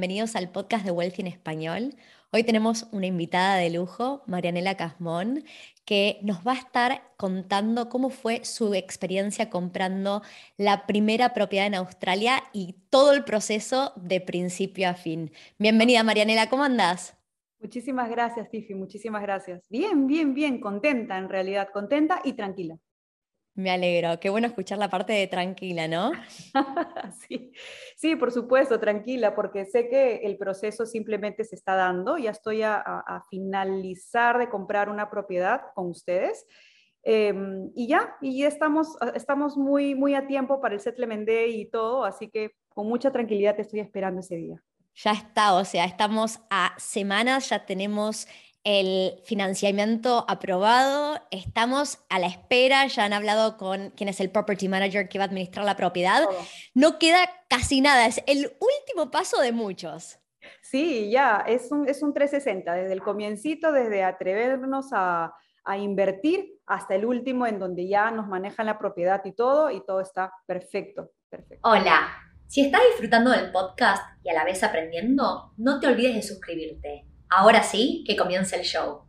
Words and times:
Bienvenidos 0.00 0.34
al 0.34 0.50
podcast 0.50 0.86
de 0.86 0.92
Wealthy 0.92 1.20
en 1.20 1.26
Español. 1.26 1.94
Hoy 2.32 2.42
tenemos 2.42 2.88
una 2.90 3.04
invitada 3.04 3.56
de 3.56 3.68
lujo, 3.68 4.22
Marianela 4.26 4.74
Casmón, 4.74 5.44
que 5.84 6.20
nos 6.22 6.38
va 6.38 6.52
a 6.52 6.56
estar 6.56 7.02
contando 7.18 7.90
cómo 7.90 8.08
fue 8.08 8.42
su 8.46 8.72
experiencia 8.72 9.50
comprando 9.50 10.22
la 10.56 10.86
primera 10.86 11.34
propiedad 11.34 11.66
en 11.66 11.74
Australia 11.74 12.42
y 12.54 12.76
todo 12.88 13.12
el 13.12 13.24
proceso 13.24 13.92
de 13.94 14.22
principio 14.22 14.88
a 14.88 14.94
fin. 14.94 15.32
Bienvenida, 15.58 16.02
Marianela, 16.02 16.48
¿cómo 16.48 16.64
andás? 16.64 17.14
Muchísimas 17.58 18.08
gracias, 18.08 18.48
Tiffy, 18.48 18.74
muchísimas 18.74 19.20
gracias. 19.20 19.60
Bien, 19.68 20.06
bien, 20.06 20.32
bien, 20.32 20.60
contenta 20.60 21.18
en 21.18 21.28
realidad, 21.28 21.68
contenta 21.74 22.22
y 22.24 22.32
tranquila. 22.32 22.78
Me 23.60 23.70
alegro, 23.70 24.18
qué 24.18 24.30
bueno 24.30 24.46
escuchar 24.46 24.78
la 24.78 24.88
parte 24.88 25.12
de 25.12 25.26
tranquila, 25.26 25.86
¿no? 25.86 26.12
sí. 27.28 27.52
sí, 27.94 28.16
por 28.16 28.32
supuesto, 28.32 28.80
tranquila, 28.80 29.34
porque 29.34 29.66
sé 29.66 29.90
que 29.90 30.16
el 30.24 30.38
proceso 30.38 30.86
simplemente 30.86 31.44
se 31.44 31.56
está 31.56 31.74
dando. 31.74 32.16
Ya 32.16 32.30
estoy 32.30 32.62
a, 32.62 32.82
finalizar 33.28 34.38
de 34.38 34.48
comprar 34.48 34.88
una 34.88 35.10
propiedad 35.10 35.60
con 35.74 35.88
ustedes. 35.90 36.46
Em, 37.02 37.70
y 37.74 37.86
ya, 37.86 38.16
y 38.22 38.40
ya 38.40 38.48
estamos, 38.48 38.96
estamos 39.14 39.58
muy, 39.58 39.94
muy 39.94 40.14
a 40.14 40.26
tiempo 40.26 40.58
para 40.62 40.74
el 40.74 40.80
Settlement 40.80 41.28
Day 41.28 41.60
y 41.60 41.66
todo, 41.66 42.04
así 42.04 42.30
que 42.30 42.52
con 42.70 42.86
mucha 42.86 43.10
tranquilidad 43.10 43.56
te 43.56 43.62
estoy 43.62 43.80
esperando 43.80 44.20
ese 44.20 44.36
día. 44.36 44.62
Ya 44.94 45.12
está, 45.12 45.54
o 45.54 45.64
sea, 45.66 45.84
estamos 45.84 46.40
a 46.48 46.72
semanas, 46.78 47.50
ya 47.50 47.66
tenemos 47.66 48.26
el 48.64 49.20
financiamiento 49.24 50.24
aprobado, 50.28 51.18
estamos 51.30 51.98
a 52.08 52.18
la 52.18 52.26
espera, 52.26 52.86
ya 52.86 53.04
han 53.04 53.12
hablado 53.12 53.56
con 53.56 53.90
quien 53.90 54.08
es 54.08 54.20
el 54.20 54.30
property 54.30 54.68
manager 54.68 55.08
que 55.08 55.18
va 55.18 55.24
a 55.24 55.28
administrar 55.28 55.64
la 55.64 55.76
propiedad. 55.76 56.24
No 56.74 56.98
queda 56.98 57.18
casi 57.48 57.80
nada, 57.80 58.06
es 58.06 58.22
el 58.26 58.46
último 58.60 59.10
paso 59.10 59.40
de 59.40 59.52
muchos. 59.52 60.18
Sí, 60.62 61.10
ya, 61.10 61.44
es 61.46 61.70
un, 61.70 61.88
es 61.88 62.02
un 62.02 62.12
360, 62.12 62.72
desde 62.74 62.92
el 62.92 63.02
comiencito, 63.02 63.72
desde 63.72 64.02
atrevernos 64.02 64.88
a, 64.92 65.34
a 65.64 65.78
invertir 65.78 66.58
hasta 66.66 66.94
el 66.94 67.04
último 67.04 67.46
en 67.46 67.58
donde 67.58 67.88
ya 67.88 68.10
nos 68.10 68.26
manejan 68.26 68.66
la 68.66 68.78
propiedad 68.78 69.22
y 69.24 69.32
todo, 69.32 69.70
y 69.70 69.84
todo 69.84 70.00
está 70.00 70.32
perfecto, 70.46 71.12
perfecto. 71.28 71.68
Hola, 71.68 72.08
si 72.46 72.62
estás 72.62 72.82
disfrutando 72.90 73.30
del 73.30 73.52
podcast 73.52 74.02
y 74.22 74.30
a 74.30 74.34
la 74.34 74.44
vez 74.44 74.62
aprendiendo, 74.62 75.52
no 75.56 75.80
te 75.80 75.86
olvides 75.86 76.14
de 76.14 76.22
suscribirte 76.22 77.09
Ahora 77.32 77.62
sí, 77.62 78.02
que 78.04 78.16
comience 78.16 78.56
el 78.56 78.62
show. 78.62 79.02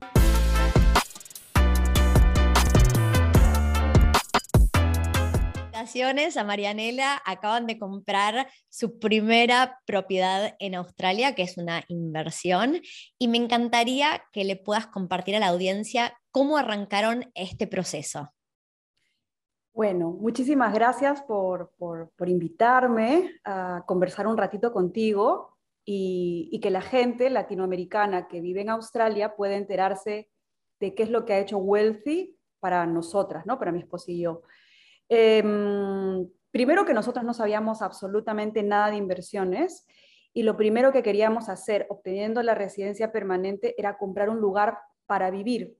Felicitaciones 5.63 6.37
a 6.37 6.43
Marianela, 6.43 7.19
acaban 7.25 7.65
de 7.65 7.79
comprar 7.79 8.47
su 8.69 8.99
primera 8.99 9.79
propiedad 9.87 10.55
en 10.59 10.75
Australia, 10.75 11.33
que 11.33 11.41
es 11.41 11.57
una 11.57 11.83
inversión, 11.87 12.81
y 13.17 13.27
me 13.27 13.39
encantaría 13.39 14.21
que 14.31 14.43
le 14.43 14.55
puedas 14.55 14.85
compartir 14.85 15.35
a 15.35 15.39
la 15.39 15.47
audiencia 15.47 16.15
cómo 16.29 16.57
arrancaron 16.57 17.31
este 17.33 17.65
proceso. 17.65 18.31
Bueno, 19.73 20.11
muchísimas 20.11 20.75
gracias 20.75 21.23
por, 21.23 21.71
por, 21.75 22.11
por 22.15 22.29
invitarme 22.29 23.39
a 23.43 23.83
conversar 23.87 24.27
un 24.27 24.37
ratito 24.37 24.71
contigo 24.71 25.50
y, 25.85 26.59
que 26.61 26.69
la 26.69 26.81
gente 26.81 27.29
latinoamericana 27.29 28.27
que 28.27 28.41
vive 28.41 28.61
en 28.61 28.69
Australia 28.69 29.35
pueda 29.35 29.55
enterarse 29.55 30.29
de 30.79 30.95
qué 30.95 31.03
es 31.03 31.09
lo 31.09 31.25
que 31.25 31.33
ha 31.33 31.39
hecho 31.39 31.57
Wealthy 31.57 32.37
para 32.59 32.85
nosotras, 32.85 33.45
¿no? 33.45 33.57
para 33.57 33.71
mi 33.71 33.79
esposo 33.79 34.11
y 34.11 34.21
yo. 34.21 34.43
Em, 35.09 36.27
primero 36.51 36.85
que 36.85 36.93
nosotros 36.93 37.25
no 37.25 37.33
sabíamos 37.33 37.81
absolutamente 37.81 38.63
nada 38.63 38.91
de 38.91 38.97
inversiones 38.97 39.85
y 40.33 40.43
lo 40.43 40.55
primero 40.55 40.91
que 40.91 41.03
queríamos 41.03 41.49
hacer 41.49 41.87
obteniendo 41.89 42.41
la 42.43 42.55
residencia 42.55 43.11
permanente 43.11 43.75
era 43.77 43.97
comprar 43.97 44.29
un 44.29 44.39
lugar 44.39 44.77
para 45.05 45.29
vivir. 45.29 45.75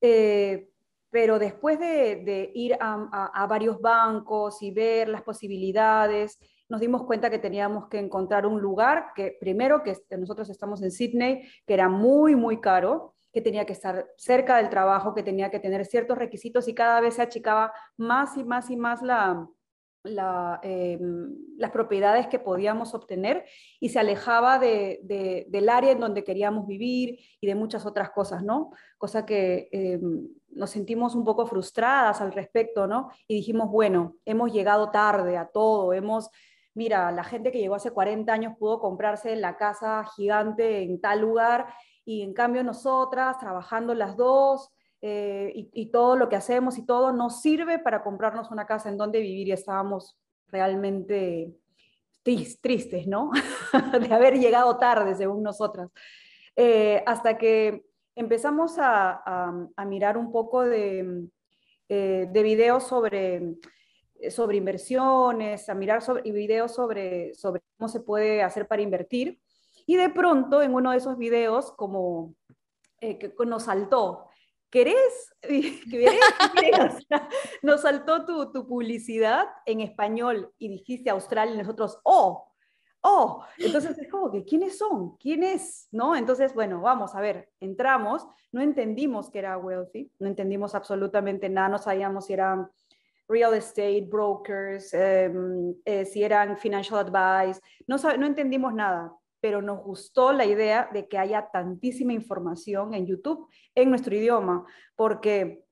Eh, 0.00 0.68
pero 1.14 1.38
después 1.38 1.78
de, 1.78 2.50
ir 2.54 2.76
a, 2.80 3.46
varios 3.48 3.80
bancos 3.80 4.60
y 4.62 4.72
ver 4.72 5.08
las 5.08 5.22
posibilidades, 5.22 6.40
nos 6.68 6.80
dimos 6.80 7.04
cuenta 7.04 7.30
que 7.30 7.38
teníamos 7.38 7.88
que 7.88 7.98
encontrar 7.98 8.46
un 8.46 8.60
lugar 8.60 9.08
que 9.14 9.36
primero 9.38 9.82
que 9.82 9.96
nosotros 10.16 10.48
estamos 10.50 10.82
en 10.82 10.90
Sydney, 10.90 11.42
que 11.66 11.74
era 11.74 11.88
muy, 11.88 12.36
muy 12.36 12.60
caro, 12.60 13.14
que 13.34 13.40
tenía 13.40 13.66
que 13.66 13.72
estar 13.72 14.06
cerca 14.16 14.56
del 14.56 14.70
trabajo, 14.70 15.12
que 15.12 15.24
tenía 15.24 15.50
que 15.50 15.58
tener 15.58 15.84
ciertos 15.84 16.16
requisitos 16.16 16.68
y 16.68 16.74
cada 16.74 17.00
vez 17.00 17.14
se 17.14 17.22
achicaba 17.22 17.72
más 17.96 18.36
y 18.36 18.44
más 18.44 18.70
y 18.70 18.76
más 18.76 19.00
eh, 20.62 20.98
las 21.56 21.70
propiedades 21.72 22.28
que 22.28 22.38
podíamos 22.38 22.94
obtener 22.94 23.44
y 23.80 23.88
se 23.88 23.98
alejaba 23.98 24.60
del 24.60 25.68
área 25.68 25.90
en 25.90 26.00
donde 26.00 26.22
queríamos 26.22 26.68
vivir 26.68 27.18
y 27.40 27.46
de 27.46 27.56
muchas 27.56 27.84
otras 27.86 28.10
cosas, 28.10 28.44
¿no? 28.44 28.70
Cosa 28.98 29.26
que 29.26 29.68
eh, 29.72 30.00
nos 30.50 30.70
sentimos 30.70 31.16
un 31.16 31.24
poco 31.24 31.44
frustradas 31.44 32.20
al 32.20 32.32
respecto, 32.32 32.86
¿no? 32.86 33.10
Y 33.26 33.34
dijimos, 33.34 33.68
bueno, 33.68 34.14
hemos 34.24 34.52
llegado 34.52 34.92
tarde 34.92 35.36
a 35.36 35.48
todo, 35.48 35.92
hemos 35.92 36.30
mira, 36.74 37.10
la 37.12 37.24
gente 37.24 37.50
que 37.50 37.58
llegó 37.60 37.74
hace 37.76 37.92
40 37.92 38.32
años 38.32 38.54
pudo 38.58 38.80
comprarse 38.80 39.34
la 39.36 39.56
casa 39.56 40.04
gigante 40.16 40.82
en 40.82 41.00
tal 41.00 41.20
lugar 41.20 41.66
y 42.04 42.22
en 42.22 42.34
cambio 42.34 42.62
nosotras, 42.62 43.38
trabajando 43.38 43.94
las 43.94 44.16
dos 44.16 44.70
eh, 45.00 45.52
y, 45.54 45.86
todo 45.90 46.16
lo 46.16 46.28
que 46.28 46.36
hacemos 46.36 46.78
y 46.78 46.86
todo, 46.86 47.12
nos 47.12 47.40
sirve 47.40 47.78
para 47.78 48.02
comprarnos 48.02 48.50
una 48.50 48.66
casa 48.66 48.88
en 48.88 48.96
donde 48.96 49.20
vivir 49.20 49.48
y 49.48 49.52
estábamos 49.52 50.18
realmente 50.48 51.52
tristes, 52.22 53.06
¿no? 53.06 53.30
de 54.00 54.14
haber 54.14 54.38
llegado 54.38 54.78
tarde, 54.78 55.14
según 55.14 55.42
nosotras. 55.42 55.90
Eh, 56.56 57.02
hasta 57.06 57.36
que 57.36 57.84
empezamos 58.14 58.76
a, 58.78 59.68
mirar 59.86 60.16
un 60.16 60.32
poco 60.32 60.62
de, 60.62 61.26
eh, 61.88 62.26
de 62.30 62.42
videos 62.42 62.84
sobre 62.84 63.56
sobre 64.30 64.56
inversiones, 64.56 65.68
a 65.68 65.74
mirar 65.74 66.02
videos 66.24 66.74
sobre, 66.74 67.32
cómo 67.76 67.88
se 67.88 68.00
puede 68.00 68.42
hacer 68.42 68.66
para 68.66 68.82
invertir. 68.82 69.40
Y 69.86 69.96
de 69.96 70.10
pronto 70.10 70.62
en 70.62 70.74
uno 70.74 70.92
de 70.92 70.98
esos 70.98 71.18
videos, 71.18 71.72
como 71.72 72.34
eh, 73.00 73.18
que 73.18 73.32
nos 73.46 73.64
saltó, 73.64 74.28
¿querés? 74.74 75.32
nos 77.62 77.82
saltó 77.82 78.24
tu, 78.24 78.66
publicidad 78.66 79.46
en 79.66 79.80
español 79.80 80.52
y 80.58 80.68
dijiste 80.68 81.10
Australia 81.10 81.54
y 81.54 81.58
nosotros, 81.58 82.00
oh, 82.02 82.48
oh, 83.02 83.44
entonces 83.58 83.96
es 83.98 84.10
como 84.10 84.32
que, 84.32 84.44
¿quiénes 84.44 84.76
son? 84.76 85.16
¿Quién 85.18 85.44
es? 85.44 85.86
¿No? 85.92 86.16
Entonces, 86.16 86.54
bueno, 86.54 86.80
vamos 86.80 87.14
a 87.14 87.20
ver, 87.20 87.50
entramos, 87.60 88.26
no 88.50 88.62
entendimos 88.62 89.30
que 89.30 89.38
era 89.38 89.58
wealthy, 89.58 90.10
no 90.18 90.26
entendimos 90.26 90.74
absolutamente 90.74 91.48
nada, 91.48 91.68
no 91.68 91.78
sabíamos 91.78 92.26
si 92.26 92.32
eran 92.32 92.68
real 93.28 93.54
estate, 93.54 94.06
brokers, 94.08 94.92
em, 94.92 95.74
eh, 95.84 96.04
si 96.04 96.22
eran 96.22 96.56
financial 96.56 96.98
advice, 96.98 97.60
no, 97.86 97.96
no 98.18 98.26
entendimos 98.26 98.74
nada, 98.74 99.12
pero 99.40 99.60
nos 99.62 99.82
gustó 99.82 100.32
la 100.32 100.44
idea 100.44 100.88
de 100.92 101.08
que 101.08 101.18
haya 101.18 101.48
tantísima 101.50 102.12
información 102.12 102.94
en 102.94 103.06
YouTube 103.06 103.48
en 103.74 103.90
nuestro 103.90 104.14
idioma, 104.14 104.64
porque 104.96 105.64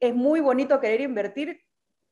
es 0.00 0.14
muy 0.14 0.40
bonito 0.40 0.80
querer 0.80 1.00
invertir, 1.02 1.60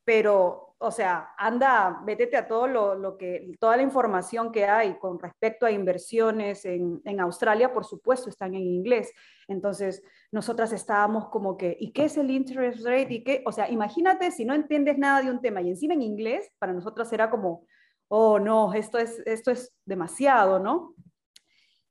pero 0.03 0.68
o 0.81 0.91
sea, 0.91 1.33
anda, 1.37 2.01
métete 2.05 2.37
a 2.37 2.47
todo 2.47 2.65
lo, 2.67 3.17
que, 3.17 3.51
toda 3.59 3.75
la 3.75 3.83
información 3.83 4.49
que 4.49 4.63
hay 4.63 4.97
con 4.97 5.19
respecto 5.19 5.65
a 5.65 5.71
inversiones 5.71 6.63
en, 6.63 7.19
Australia, 7.19 7.73
por 7.73 7.83
supuesto, 7.83 8.29
están 8.29 8.55
en 8.55 8.61
inglés. 8.61 9.11
Entonces, 9.49 10.01
nosotras 10.31 10.71
estábamos 10.71 11.27
como 11.27 11.57
que, 11.57 11.75
¿y 11.77 11.91
qué 11.91 12.05
es 12.05 12.15
el 12.15 12.31
interest 12.31 12.85
rate? 12.85 13.13
¿Y 13.13 13.23
qué? 13.25 13.43
O 13.45 13.51
sea, 13.51 13.69
imagínate 13.69 14.31
si 14.31 14.45
no 14.45 14.53
entiendes 14.53 14.97
nada 14.97 15.21
de 15.21 15.29
un 15.29 15.41
tema 15.41 15.61
y 15.61 15.69
encima 15.69 15.95
en 15.95 16.01
inglés, 16.01 16.49
para 16.59 16.71
nosotras 16.71 17.11
era 17.11 17.29
como, 17.29 17.65
oh, 18.07 18.39
no, 18.39 18.73
esto 18.73 18.97
es, 18.97 19.19
esto 19.25 19.51
es 19.51 19.75
demasiado, 19.83 20.59
¿no? 20.59 20.95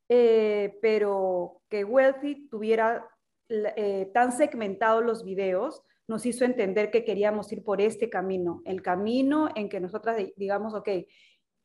Eh, 0.08 0.78
pero 0.80 1.60
que 1.68 1.84
Wealthy 1.84 2.48
tuviera 2.48 3.06
eh, 3.50 4.10
tan 4.14 4.32
segmentados 4.32 5.04
los 5.04 5.24
videos, 5.24 5.82
nos 6.08 6.24
hizo 6.24 6.44
entender 6.44 6.90
que 6.90 7.04
queríamos 7.04 7.52
ir 7.52 7.62
por 7.62 7.80
este 7.80 8.08
camino, 8.08 8.62
el 8.64 8.82
camino 8.82 9.50
en 9.54 9.68
que 9.68 9.78
nosotras 9.78 10.16
digamos, 10.36 10.74
ok, 10.74 10.88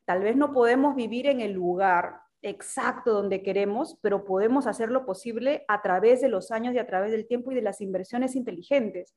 tal 0.04 0.22
vez 0.22 0.36
no 0.36 0.52
podemos 0.52 0.94
vivir 0.94 1.26
en 1.26 1.40
el 1.40 1.52
lugar 1.52 2.20
exacto 2.42 3.14
donde 3.14 3.42
queremos, 3.42 3.98
pero 4.02 4.26
podemos 4.26 4.66
hacer 4.66 4.90
lo 4.90 5.06
posible 5.06 5.64
a 5.66 5.80
través 5.80 6.20
de 6.20 6.28
los 6.28 6.50
años 6.50 6.74
y 6.74 6.78
a 6.78 6.86
través 6.86 7.10
del 7.10 7.26
tiempo 7.26 7.50
y 7.50 7.54
de 7.54 7.62
las 7.62 7.80
inversiones 7.80 8.36
inteligentes. 8.36 9.14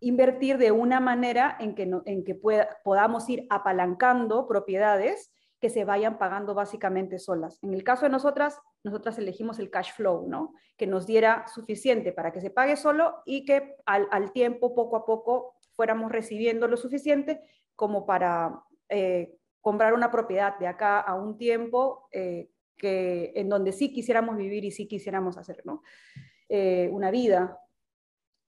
Invertir 0.00 0.58
de 0.58 0.72
una 0.72 0.98
manera 0.98 1.56
en 1.60 1.76
que, 1.76 1.88
en 2.04 2.24
que 2.24 2.34
podamos 2.84 3.28
ir 3.30 3.46
apalancando 3.48 4.48
propiedades 4.48 5.32
que 5.60 5.70
se 5.70 5.84
vayan 5.84 6.18
pagando 6.18 6.54
básicamente 6.54 7.18
solas. 7.18 7.58
En 7.62 7.74
el 7.74 7.82
caso 7.82 8.04
de 8.06 8.10
nosotras, 8.10 8.60
nosotras 8.84 9.18
elegimos 9.18 9.58
el 9.58 9.70
cash 9.70 9.92
flow, 9.94 10.28
¿no? 10.28 10.54
Que 10.76 10.86
nos 10.86 11.06
diera 11.06 11.46
suficiente 11.48 12.12
para 12.12 12.32
que 12.32 12.40
se 12.40 12.50
pague 12.50 12.76
solo 12.76 13.22
y 13.26 13.44
que 13.44 13.76
al, 13.84 14.32
tiempo, 14.32 14.74
poco 14.74 14.96
a 14.96 15.04
poco, 15.04 15.54
fuéramos 15.74 16.12
recibiendo 16.12 16.68
lo 16.68 16.76
suficiente 16.76 17.40
como 17.74 18.06
para 18.06 18.62
eh, 18.88 19.36
comprar 19.60 19.94
una 19.94 20.10
propiedad 20.10 20.58
de 20.58 20.66
acá 20.66 21.00
a 21.00 21.14
un 21.14 21.36
tiempo 21.36 22.08
eh, 22.12 22.50
que, 22.76 23.32
en 23.34 23.48
donde 23.48 23.72
sí 23.72 23.92
quisiéramos 23.92 24.36
vivir 24.36 24.64
y 24.64 24.70
sí 24.70 24.86
quisiéramos 24.86 25.36
hacer 25.36 25.62
¿no? 25.64 25.82
Eh, 26.48 26.88
una 26.92 27.10
vida. 27.10 27.60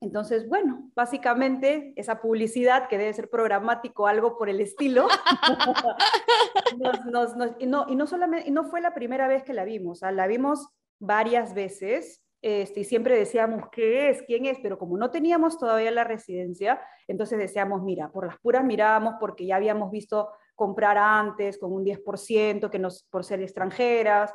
Entonces, 0.00 0.48
bueno, 0.48 0.90
básicamente 0.94 1.92
esa 1.96 2.22
publicidad 2.22 2.88
que 2.88 2.96
debe 2.96 3.12
ser 3.12 3.28
programático, 3.28 4.06
algo 4.06 4.38
por 4.38 4.48
el 4.48 4.60
estilo, 4.60 5.08
y, 7.58 7.66
no, 7.66 7.86
y, 7.88 7.96
no 7.96 8.06
solamente, 8.06 8.48
y 8.48 8.50
no 8.50 8.64
fue 8.64 8.80
la 8.80 8.94
primera 8.94 9.28
vez 9.28 9.42
que 9.42 9.52
la 9.52 9.64
vimos, 9.64 10.00
la 10.00 10.26
vimos 10.26 10.68
varias 10.98 11.54
veces 11.54 12.22
este, 12.42 12.80
y 12.80 12.84
siempre 12.84 13.18
decíamos, 13.18 13.64
¿qué 13.70 14.08
es? 14.08 14.22
¿Quién 14.22 14.46
es? 14.46 14.58
Pero 14.62 14.78
como 14.78 14.96
no 14.96 15.10
teníamos 15.10 15.58
todavía 15.58 15.90
la 15.90 16.04
residencia, 16.04 16.80
entonces 17.06 17.38
decíamos, 17.38 17.82
mira, 17.82 18.10
por 18.10 18.26
las 18.26 18.38
puras 18.38 18.64
mirábamos 18.64 19.16
porque 19.20 19.44
ya 19.44 19.56
habíamos 19.56 19.90
visto 19.90 20.30
comprar 20.54 20.96
antes 20.96 21.58
con 21.58 21.72
un 21.72 21.84
10%, 21.84 22.70
que 22.70 22.78
nos, 22.78 23.04
por 23.04 23.24
ser 23.24 23.42
extranjeras, 23.42 24.32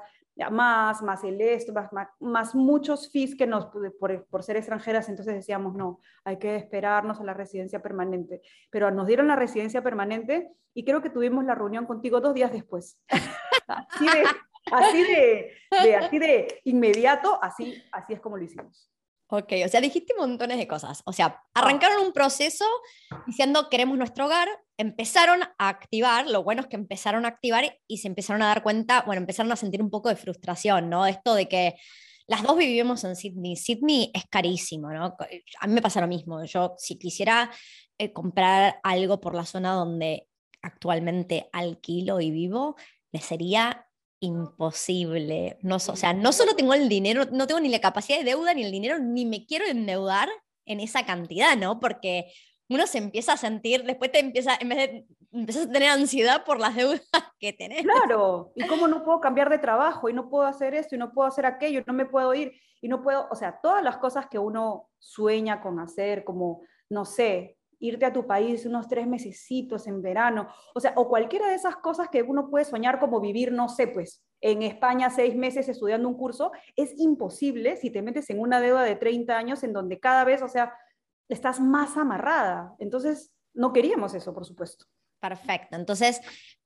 más, 0.51 1.01
más 1.01 1.23
el 1.23 1.39
esto, 1.39 1.73
más, 1.73 1.89
más, 2.19 2.55
muchos 2.55 3.11
fees 3.11 3.35
que 3.35 3.47
nos, 3.47 3.67
por, 3.67 4.25
por, 4.25 4.43
ser 4.43 4.57
extranjeras, 4.57 5.07
entonces 5.07 5.35
decíamos, 5.35 5.75
no, 5.75 6.01
hay 6.23 6.37
que 6.37 6.55
esperarnos 6.55 7.19
a 7.19 7.23
la 7.23 7.33
residencia 7.33 7.81
permanente. 7.81 8.41
Pero 8.69 8.91
nos 8.91 9.07
dieron 9.07 9.27
la 9.27 9.35
residencia 9.35 9.81
permanente 9.81 10.51
y 10.73 10.83
creo 10.83 11.01
que 11.01 11.09
tuvimos 11.09 11.45
la 11.45 11.55
reunión 11.55 11.85
contigo 11.85 12.19
dos 12.19 12.33
días 12.33 12.51
después. 12.51 12.99
Así 13.67 14.05
de, 14.05 14.23
así 14.71 15.03
de, 15.03 15.51
de, 15.83 15.95
así 15.95 16.19
de 16.19 16.61
inmediato, 16.65 17.39
así, 17.41 17.81
así 17.91 18.13
es 18.13 18.19
como 18.19 18.37
lo 18.37 18.43
hicimos. 18.43 18.91
Ok, 19.27 19.53
o 19.65 19.67
sea, 19.67 19.81
dijiste 19.81 20.13
montones 20.17 20.57
de 20.57 20.67
cosas. 20.67 21.01
O 21.05 21.11
sea, 21.11 21.41
arrancaron 21.53 22.05
un 22.05 22.13
proceso 22.13 22.65
diciendo 23.25 23.69
queremos 23.69 23.97
nuestro 23.97 24.25
hogar, 24.25 24.47
empezaron 24.77 25.41
a 25.43 25.69
activar, 25.69 26.29
lo 26.29 26.43
bueno 26.43 26.61
es 26.61 26.67
que 26.67 26.75
empezaron 26.75 27.25
a 27.25 27.29
activar 27.29 27.79
y 27.87 27.97
se 27.97 28.07
empezaron 28.07 28.43
a 28.43 28.47
dar 28.47 28.61
cuenta, 28.61 29.01
bueno, 29.01 29.21
empezaron 29.21 29.51
a 29.51 29.55
sentir 29.55 29.81
un 29.81 29.89
poco 29.89 30.09
de 30.09 30.15
frustración, 30.15 30.89
¿no? 30.89 31.07
Esto 31.07 31.33
de 31.33 31.47
que 31.47 31.75
las 32.27 32.43
dos 32.43 32.57
vivimos 32.57 33.03
en 33.03 33.15
Sydney. 33.15 33.55
Sydney 33.55 34.11
es 34.13 34.25
carísimo, 34.29 34.91
¿no? 34.91 35.15
A 35.59 35.67
mí 35.67 35.73
me 35.73 35.81
pasa 35.81 36.01
lo 36.01 36.07
mismo. 36.07 36.43
Yo, 36.45 36.75
si 36.77 36.97
quisiera 36.97 37.51
eh, 37.97 38.13
comprar 38.13 38.79
algo 38.83 39.19
por 39.19 39.33
la 39.33 39.45
zona 39.45 39.73
donde 39.73 40.27
actualmente 40.61 41.49
alquilo 41.51 42.21
y 42.21 42.31
vivo, 42.31 42.75
me 43.11 43.21
sería 43.21 43.87
imposible. 44.19 45.57
No, 45.61 45.75
o 45.75 45.79
sea, 45.79 46.13
no 46.13 46.31
solo 46.31 46.55
tengo 46.55 46.73
el 46.73 46.89
dinero, 46.89 47.25
no 47.31 47.47
tengo 47.47 47.59
ni 47.59 47.69
la 47.69 47.81
capacidad 47.81 48.17
de 48.17 48.25
deuda 48.25 48.53
ni 48.53 48.63
el 48.63 48.71
dinero, 48.71 48.99
ni 48.99 49.25
me 49.25 49.45
quiero 49.45 49.65
endeudar 49.65 50.29
en 50.65 50.79
esa 50.79 51.05
cantidad, 51.05 51.55
¿no? 51.57 51.79
Porque 51.79 52.31
uno 52.69 52.87
se 52.87 52.97
empieza 52.97 53.33
a 53.33 53.37
sentir, 53.37 53.83
después 53.83 54.11
te 54.11 54.19
empieza, 54.19 54.57
en 54.59 54.69
vez 54.69 54.77
de, 54.77 55.05
empiezas 55.31 55.67
a 55.67 55.71
tener 55.71 55.89
ansiedad 55.89 56.43
por 56.43 56.59
las 56.59 56.75
deudas 56.75 57.01
que 57.39 57.53
tenés. 57.53 57.83
Claro, 57.83 58.51
y 58.55 58.65
cómo 58.67 58.87
no 58.87 59.03
puedo 59.03 59.19
cambiar 59.19 59.49
de 59.49 59.59
trabajo, 59.59 60.09
y 60.09 60.13
no 60.13 60.29
puedo 60.29 60.45
hacer 60.47 60.73
esto, 60.73 60.95
y 60.95 60.97
no 60.97 61.11
puedo 61.11 61.27
hacer 61.27 61.45
aquello, 61.45 61.83
no 61.85 61.93
me 61.93 62.05
puedo 62.05 62.33
ir, 62.33 62.53
y 62.81 62.87
no 62.87 63.01
puedo, 63.01 63.27
o 63.29 63.35
sea, 63.35 63.59
todas 63.61 63.83
las 63.83 63.97
cosas 63.97 64.27
que 64.27 64.39
uno 64.39 64.89
sueña 64.99 65.61
con 65.61 65.79
hacer, 65.79 66.23
como, 66.23 66.61
no 66.89 67.05
sé, 67.05 67.54
irte 67.79 68.05
a 68.05 68.13
tu 68.13 68.25
país 68.25 68.65
unos 68.65 68.87
tres 68.87 69.07
mesecitos 69.07 69.87
en 69.87 70.01
verano, 70.01 70.47
o 70.73 70.79
sea, 70.79 70.93
o 70.95 71.07
cualquiera 71.07 71.47
de 71.47 71.55
esas 71.55 71.75
cosas 71.77 72.09
que 72.09 72.23
uno 72.23 72.49
puede 72.49 72.65
soñar 72.65 72.99
como 72.99 73.19
vivir, 73.19 73.51
no 73.51 73.69
sé, 73.69 73.87
pues 73.87 74.23
en 74.41 74.61
España 74.61 75.09
seis 75.09 75.35
meses 75.35 75.67
estudiando 75.69 76.07
un 76.07 76.17
curso, 76.17 76.51
es 76.75 76.93
imposible 76.97 77.77
si 77.77 77.89
te 77.89 78.01
metes 78.01 78.29
en 78.29 78.39
una 78.39 78.59
deuda 78.59 78.83
de 78.83 78.95
30 78.95 79.37
años 79.37 79.63
en 79.63 79.73
donde 79.73 79.99
cada 79.99 80.23
vez, 80.23 80.41
o 80.41 80.47
sea, 80.47 80.73
estás 81.29 81.59
más 81.59 81.97
amarrada. 81.97 82.75
Entonces, 82.79 83.33
no 83.53 83.73
queríamos 83.73 84.13
eso, 84.13 84.33
por 84.33 84.45
supuesto. 84.45 84.85
Perfecto. 85.19 85.75
Entonces, 85.75 86.21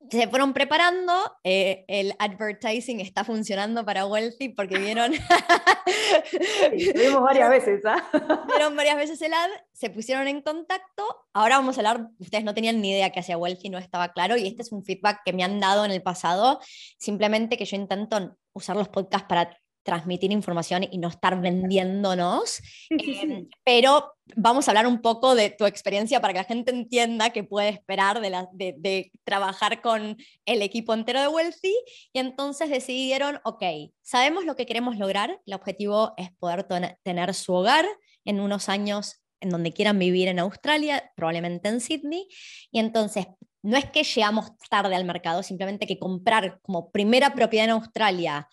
se 0.09 0.27
fueron 0.27 0.53
preparando. 0.53 1.13
Eh, 1.43 1.85
el 1.87 2.13
advertising 2.19 2.99
está 2.99 3.23
funcionando 3.23 3.85
para 3.85 4.05
Wealthy 4.05 4.49
porque 4.49 4.77
vieron. 4.77 5.11
vimos 6.95 7.21
varias 7.21 7.49
veces, 7.65 7.85
¿ah? 7.85 8.03
Vieron 8.47 8.75
varias 8.75 8.97
veces 8.97 9.21
el 9.21 9.33
ad, 9.33 9.49
se 9.73 9.89
pusieron 9.89 10.27
en 10.27 10.41
contacto. 10.41 11.05
Ahora 11.33 11.57
vamos 11.57 11.77
a 11.77 11.81
hablar. 11.81 12.09
Ustedes 12.19 12.43
no 12.43 12.53
tenían 12.53 12.81
ni 12.81 12.91
idea 12.91 13.11
que 13.11 13.19
hacía 13.19 13.37
Wealthy, 13.37 13.69
no 13.69 13.77
estaba 13.77 14.13
claro. 14.13 14.37
Y 14.37 14.47
este 14.47 14.61
es 14.61 14.71
un 14.71 14.83
feedback 14.83 15.21
que 15.25 15.33
me 15.33 15.43
han 15.43 15.59
dado 15.59 15.85
en 15.85 15.91
el 15.91 16.01
pasado. 16.01 16.59
Simplemente 16.97 17.57
que 17.57 17.65
yo 17.65 17.75
intento 17.75 18.37
usar 18.53 18.75
los 18.75 18.89
podcasts 18.89 19.27
para 19.27 19.57
transmitir 19.89 20.31
información 20.31 20.85
y 20.91 20.99
no 20.99 21.07
estar 21.07 21.41
vendiéndonos. 21.41 22.61
Em, 22.91 23.47
pero 23.63 24.13
vamos 24.35 24.67
a 24.67 24.71
hablar 24.71 24.85
un 24.85 25.01
poco 25.01 25.33
de 25.33 25.49
tu 25.49 25.65
experiencia 25.65 26.21
para 26.21 26.31
que 26.31 26.39
la 26.39 26.45
gente 26.45 26.69
entienda 26.69 27.31
qué 27.31 27.43
puede 27.43 27.69
esperar 27.69 28.21
de, 28.21 28.75
de, 28.77 29.11
trabajar 29.23 29.81
con 29.81 30.15
el 30.45 30.61
equipo 30.61 30.93
entero 30.93 31.21
de 31.21 31.27
Wealthy. 31.27 31.75
Y 32.13 32.19
entonces 32.19 32.69
decidieron, 32.69 33.39
ok, 33.43 33.63
sabemos 34.03 34.45
lo 34.45 34.55
que 34.55 34.67
queremos 34.67 34.97
lograr, 34.97 35.41
el 35.43 35.53
objetivo 35.55 36.13
es 36.17 36.31
poder 36.33 36.67
tener 37.01 37.33
su 37.33 37.53
hogar 37.53 37.87
en 38.25 38.39
unos 38.39 38.69
años 38.69 39.23
en 39.41 39.49
donde 39.49 39.73
quieran 39.73 39.97
vivir 39.97 40.27
en 40.27 40.37
Australia, 40.37 41.11
probablemente 41.15 41.67
en 41.67 41.81
Sydney. 41.81 42.27
Y 42.71 42.79
entonces, 42.79 43.25
no 43.63 43.75
es 43.75 43.85
que 43.85 44.03
llegamos 44.03 44.51
tarde 44.69 44.95
al 44.95 45.05
mercado, 45.05 45.41
simplemente 45.41 45.87
que 45.87 45.97
comprar 45.97 46.59
como 46.61 46.91
primera 46.91 47.33
propiedad 47.33 47.65
en 47.65 47.71
Australia 47.71 48.47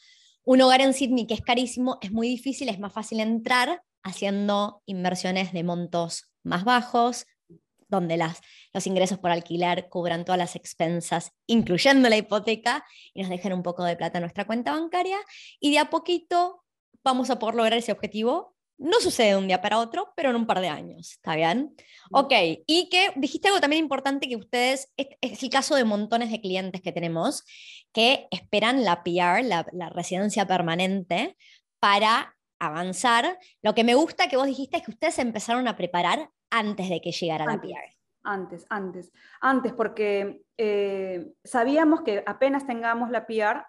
un 0.47 0.63
hogar 0.63 0.81
en 0.81 0.95
Sydney 0.95 1.27
que 1.27 1.35
es 1.35 1.41
carísimo, 1.41 1.99
es 2.01 2.13
muy 2.13 2.29
difícil, 2.29 2.69
es 2.69 2.79
más 2.79 2.93
fácil 2.93 3.19
entrar 3.19 3.83
haciendo 4.05 4.81
inversiones 4.87 5.53
de 5.53 5.65
montos 5.65 6.31
más 6.45 6.65
bajos, 6.65 7.27
donde 7.89 8.17
las, 8.17 8.41
los 8.73 8.87
ingresos 8.87 9.19
por 9.19 9.33
alquilar 9.33 9.89
cubran 9.89 10.25
todas 10.25 10.39
las 10.39 10.55
expensas, 10.55 11.33
incluyendo 11.47 12.09
la 12.09 12.17
hipoteca, 12.17 12.85
y 13.13 13.23
nos 13.23 13.31
dejen 13.31 13.53
un 13.53 13.65
poco 13.65 13.83
de 13.83 13.97
plata 13.97 14.19
en 14.19 14.23
nuestra 14.23 14.45
cuenta 14.45 14.73
bancaria, 14.73 15.19
y 15.59 15.73
de 15.73 15.81
a 15.81 15.91
poquito 15.91 16.63
vamos 17.03 17.29
a 17.31 17.41
poder 17.41 17.57
lograr 17.57 17.79
ese 17.79 17.91
objetivo 17.91 18.56
no 18.79 19.01
sucede 19.01 19.29
de 19.29 19.37
un 19.37 19.47
día 19.47 19.63
para 19.63 19.79
otro, 19.79 20.13
pero 20.17 20.31
en 20.31 20.37
un 20.37 20.47
par 20.47 20.61
de 20.61 20.69
años, 20.69 21.13
¿está 21.13 21.35
bien? 21.35 21.75
Ok, 22.13 22.33
y 22.67 22.89
que 22.91 23.13
dijiste 23.17 23.49
algo 23.49 23.61
también 23.61 23.83
importante 23.83 24.29
que 24.29 24.37
ustedes, 24.37 24.93
es, 24.97 25.43
el 25.43 25.51
caso 25.51 25.75
de 25.75 25.85
montones 25.85 26.31
de 26.31 26.41
clientes 26.41 26.83
que 26.83 26.93
tenemos 26.93 27.45
que 27.93 28.29
esperan 28.31 28.85
la 28.85 29.03
PR, 29.03 29.43
la, 29.43 29.89
residencia 29.89 30.47
permanente, 30.47 31.37
para 31.79 32.37
avanzar. 32.59 33.39
Lo 33.63 33.75
que 33.75 33.85
me 33.85 33.95
gusta 33.95 34.29
que 34.29 34.37
vos 34.37 34.47
dijiste 34.47 34.77
es 34.77 34.83
que 34.83 34.91
ustedes 34.91 35.19
empezaron 35.19 35.67
a 35.69 35.77
preparar 35.77 36.31
antes 36.51 36.89
de 36.89 37.01
que 37.01 37.13
llegara 37.13 37.47
la 37.47 37.61
PR. 37.61 37.97
Antes, 38.23 38.67
antes, 38.69 39.13
antes, 39.41 39.73
porque 39.73 40.43
eh, 40.59 41.33
sabíamos 41.45 42.03
que 42.03 42.23
apenas 42.27 42.67
tengamos 42.67 43.09
la 43.11 43.27
PR, 43.27 43.65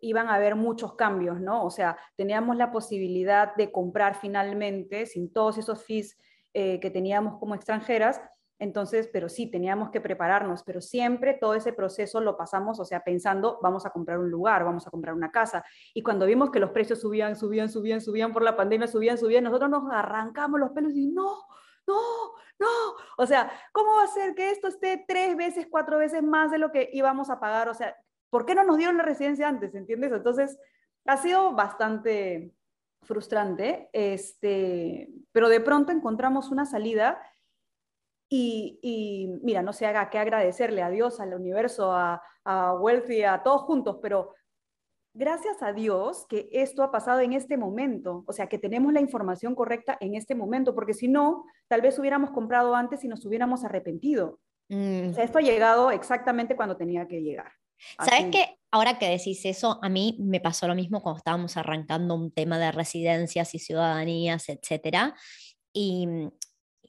iban 0.00 0.28
a 0.28 0.34
haber 0.34 0.54
muchos 0.54 0.94
cambios, 0.94 1.40
¿no? 1.40 1.64
O 1.64 1.70
sea, 1.70 1.96
teníamos 2.16 2.56
la 2.56 2.70
posibilidad 2.70 3.54
de 3.56 3.70
comprar 3.72 4.14
finalmente, 4.14 5.06
sin 5.06 5.32
todos 5.32 5.58
esos 5.58 5.84
fees 5.84 6.18
eh, 6.54 6.80
que 6.80 6.90
teníamos 6.90 7.38
como 7.38 7.54
extranjeras, 7.54 8.20
entonces, 8.62 9.10
pero 9.12 9.28
sí, 9.28 9.50
teníamos 9.50 9.90
que 9.90 10.00
prepararnos, 10.00 10.62
pero 10.62 10.80
siempre 10.80 11.34
todo 11.34 11.54
ese 11.54 11.72
proceso 11.72 12.20
lo 12.20 12.36
pasamos, 12.36 12.78
o 12.78 12.84
sea, 12.84 13.00
pensando, 13.00 13.58
vamos 13.60 13.84
a 13.86 13.90
comprar 13.90 14.20
un 14.20 14.30
lugar, 14.30 14.62
vamos 14.64 14.86
a 14.86 14.90
comprar 14.90 15.16
una 15.16 15.32
casa. 15.32 15.64
Y 15.92 16.04
cuando 16.04 16.26
vimos 16.26 16.52
que 16.52 16.60
los 16.60 16.70
precios 16.70 17.00
subían, 17.00 17.34
subían, 17.34 17.68
subían, 17.68 18.00
subían 18.00 18.32
por 18.32 18.42
la 18.42 18.56
pandemia, 18.56 18.86
subían, 18.86 19.18
subían, 19.18 19.42
nosotros 19.42 19.68
nos 19.68 19.92
arrancamos 19.92 20.60
los 20.60 20.70
pelos 20.70 20.94
y 20.94 21.08
no, 21.08 21.44
no, 21.88 21.96
no. 22.60 22.68
O 23.18 23.26
sea, 23.26 23.50
¿cómo 23.72 23.96
va 23.96 24.04
a 24.04 24.06
ser 24.06 24.36
que 24.36 24.52
esto 24.52 24.68
esté 24.68 25.04
tres 25.08 25.36
veces, 25.36 25.66
cuatro 25.68 25.98
veces 25.98 26.22
más 26.22 26.52
de 26.52 26.58
lo 26.58 26.70
que 26.70 26.88
íbamos 26.92 27.30
a 27.30 27.40
pagar? 27.40 27.68
O 27.68 27.74
sea, 27.74 27.96
¿por 28.32 28.46
qué 28.46 28.54
no 28.54 28.64
nos 28.64 28.78
dieron 28.78 28.96
la 28.96 29.02
residencia 29.02 29.46
antes? 29.46 29.74
¿Entiendes? 29.74 30.10
Entonces, 30.10 30.58
ha 31.04 31.18
sido 31.18 31.52
bastante 31.52 32.54
frustrante, 33.02 33.90
este, 33.92 35.10
pero 35.32 35.50
de 35.50 35.60
pronto 35.60 35.92
encontramos 35.92 36.50
una 36.50 36.64
salida 36.64 37.20
y, 38.30 39.38
mira, 39.42 39.60
no 39.60 39.74
se 39.74 39.84
haga 39.84 40.08
que 40.08 40.18
agradecerle 40.18 40.82
a 40.82 40.88
Dios, 40.88 41.20
al 41.20 41.34
universo, 41.34 41.92
a, 41.92 42.22
a 42.44 42.72
Wealthy, 42.72 43.24
a 43.24 43.42
todos 43.42 43.60
juntos, 43.64 43.98
pero 44.00 44.34
gracias 45.12 45.62
a 45.62 45.74
Dios 45.74 46.24
que 46.26 46.48
esto 46.52 46.82
ha 46.82 46.90
pasado 46.90 47.20
en 47.20 47.34
este 47.34 47.58
momento, 47.58 48.24
o 48.26 48.32
sea, 48.32 48.46
que 48.46 48.58
tenemos 48.58 48.94
la 48.94 49.02
información 49.02 49.54
correcta 49.54 49.98
en 50.00 50.14
este 50.14 50.34
momento, 50.34 50.74
porque 50.74 50.94
si 50.94 51.06
no, 51.06 51.44
tal 51.68 51.82
vez 51.82 51.98
hubiéramos 51.98 52.30
comprado 52.30 52.74
antes 52.74 53.04
y 53.04 53.08
nos 53.08 53.26
hubiéramos 53.26 53.62
arrepentido. 53.62 54.40
Mm. 54.70 55.10
O 55.10 55.12
sea, 55.12 55.24
esto 55.24 55.36
ha 55.36 55.42
llegado 55.42 55.90
exactamente 55.90 56.56
cuando 56.56 56.78
tenía 56.78 57.06
que 57.06 57.20
llegar. 57.20 57.52
¿Sabes 57.98 58.26
qué? 58.30 58.56
Ahora 58.70 58.98
que 58.98 59.08
decís 59.08 59.44
eso, 59.44 59.78
a 59.82 59.88
mí 59.88 60.16
me 60.20 60.40
pasó 60.40 60.66
lo 60.66 60.74
mismo 60.74 61.02
cuando 61.02 61.18
estábamos 61.18 61.56
arrancando 61.56 62.14
un 62.14 62.30
tema 62.30 62.58
de 62.58 62.72
residencias 62.72 63.54
y 63.54 63.58
ciudadanías, 63.58 64.48
etcétera. 64.48 65.14
Y, 65.72 66.08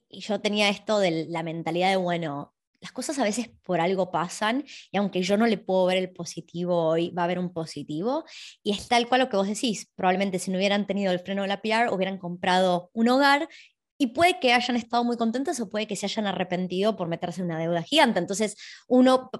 y 0.08 0.20
yo 0.20 0.40
tenía 0.40 0.68
esto 0.68 0.98
de 0.98 1.26
la 1.28 1.42
mentalidad 1.42 1.90
de, 1.90 1.96
bueno, 1.96 2.54
las 2.84 2.92
cosas 2.92 3.18
a 3.18 3.24
veces 3.24 3.50
por 3.62 3.80
algo 3.80 4.10
pasan 4.10 4.62
y 4.92 4.98
aunque 4.98 5.22
yo 5.22 5.38
no 5.38 5.46
le 5.46 5.56
puedo 5.56 5.86
ver 5.86 5.96
el 5.96 6.10
positivo 6.12 6.88
hoy, 6.88 7.10
va 7.10 7.22
a 7.22 7.24
haber 7.24 7.38
un 7.38 7.50
positivo. 7.50 8.24
Y 8.62 8.72
es 8.72 8.88
tal 8.88 9.08
cual 9.08 9.22
lo 9.22 9.28
que 9.30 9.38
vos 9.38 9.48
decís, 9.48 9.90
probablemente 9.94 10.38
si 10.38 10.50
no 10.50 10.58
hubieran 10.58 10.86
tenido 10.86 11.10
el 11.10 11.18
freno 11.18 11.42
de 11.42 11.48
la 11.48 11.62
PR, 11.62 11.90
hubieran 11.90 12.18
comprado 12.18 12.90
un 12.92 13.08
hogar 13.08 13.48
y 13.96 14.08
puede 14.08 14.38
que 14.38 14.52
hayan 14.52 14.76
estado 14.76 15.02
muy 15.02 15.16
contentos 15.16 15.58
o 15.60 15.70
puede 15.70 15.86
que 15.86 15.96
se 15.96 16.04
hayan 16.04 16.26
arrepentido 16.26 16.94
por 16.94 17.08
meterse 17.08 17.40
en 17.40 17.46
una 17.46 17.58
deuda 17.58 17.82
gigante. 17.82 18.18
Entonces, 18.18 18.54
uno 18.86 19.30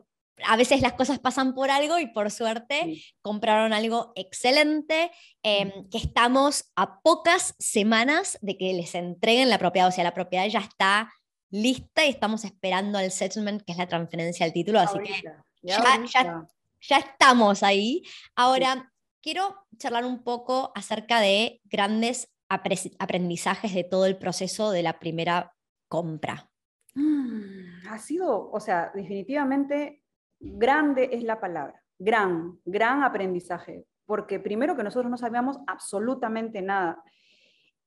a 0.42 0.56
veces 0.56 0.80
las 0.80 0.94
cosas 0.94 1.18
pasan 1.18 1.54
por 1.54 1.70
algo 1.70 1.98
y 1.98 2.06
por 2.06 2.30
suerte 2.30 3.02
compraron 3.22 3.72
algo 3.72 4.12
excelente, 4.16 5.10
em, 5.42 5.88
que 5.90 5.98
estamos 5.98 6.72
a 6.76 7.00
pocas 7.00 7.54
semanas 7.58 8.38
de 8.42 8.56
que 8.56 8.72
les 8.72 8.94
entreguen 8.94 9.50
la 9.50 9.58
propiedad, 9.58 9.88
o 9.88 9.92
sea, 9.92 10.04
la 10.04 10.14
propiedad 10.14 10.46
ya 10.48 10.60
está 10.60 11.12
lista 11.50 12.04
y 12.04 12.10
estamos 12.10 12.44
esperando 12.44 12.98
el 12.98 13.12
settlement, 13.12 13.62
que 13.62 13.72
es 13.72 13.78
la 13.78 13.86
transferencia 13.86 14.44
del 14.44 14.52
título, 14.52 14.80
así 14.80 14.98
que 14.98 15.22
ya, 15.62 16.98
estamos 16.98 17.62
ahí. 17.62 18.02
Ahora, 18.34 18.92
quiero 19.22 19.64
charlar 19.78 20.04
un 20.04 20.22
poco 20.22 20.72
acerca 20.74 21.20
de 21.20 21.60
grandes 21.64 22.28
aprendizajes 22.48 23.72
de 23.72 23.84
todo 23.84 24.04
el 24.06 24.18
proceso 24.18 24.70
de 24.70 24.82
la 24.82 24.98
primera 24.98 25.54
compra. 25.88 26.50
Mm, 26.94 27.88
ha 27.88 27.98
sido, 27.98 28.50
o 28.50 28.60
sea, 28.60 28.90
definitivamente 28.94 30.03
grande 30.40 31.10
es 31.12 31.22
la 31.22 31.40
palabra, 31.40 31.82
gran, 31.98 32.58
gran 32.64 33.02
aprendizaje, 33.02 33.86
porque 34.06 34.40
primero 34.40 34.76
que 34.76 34.82
nosotros 34.82 35.10
no 35.10 35.16
sabíamos 35.16 35.58
absolutamente 35.66 36.62
nada 36.62 37.02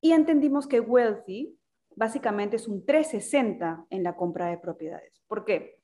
y 0.02 0.12
entendimos 0.12 0.68
que 0.68 0.80
Wealthy 0.80 1.58
básicamente 1.96 2.56
es 2.58 2.68
un 2.68 2.86
360 2.86 3.88
en 3.90 4.04
la 4.04 4.16
compra 4.16 4.48
de 4.48 4.58
propiedades. 4.58 5.22
¿Por 5.28 5.44
qué? 5.44 5.80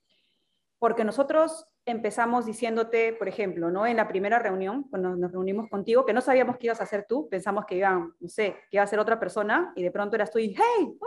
Porque 0.77 1.03
nosotros 1.03 1.67
empezamos 1.86 2.46
diciéndote, 2.46 3.13
por 3.13 3.27
ejemplo, 3.27 3.72
¿no? 3.72 3.86
En 3.86 3.98
la 3.98 4.08
primera 4.08 4.39
reunión, 4.39 4.84
cuando 4.89 5.15
nos 5.15 5.32
reunimos 5.32 5.70
contigo, 5.70 6.05
que 6.05 6.13
no 6.13 6.22
sabíamos 6.22 6.58
qué 6.58 6.67
ibas 6.67 6.79
a 6.79 6.84
hacer 6.84 7.05
tú, 7.08 7.27
pensamos 7.29 7.65
que 7.65 7.75
iba, 7.75 7.91
no 8.20 8.27
sé, 8.27 8.55
que 8.70 8.77
iba 8.77 8.84
a 8.84 8.88
ser 8.88 9.00
otra 9.00 9.20
persona, 9.20 9.74
y 9.75 9.84
de 9.84 9.91
pronto 9.91 10.15
eras 10.15 10.32
tú 10.32 10.39
y, 10.39 10.55
hey, 10.55 10.98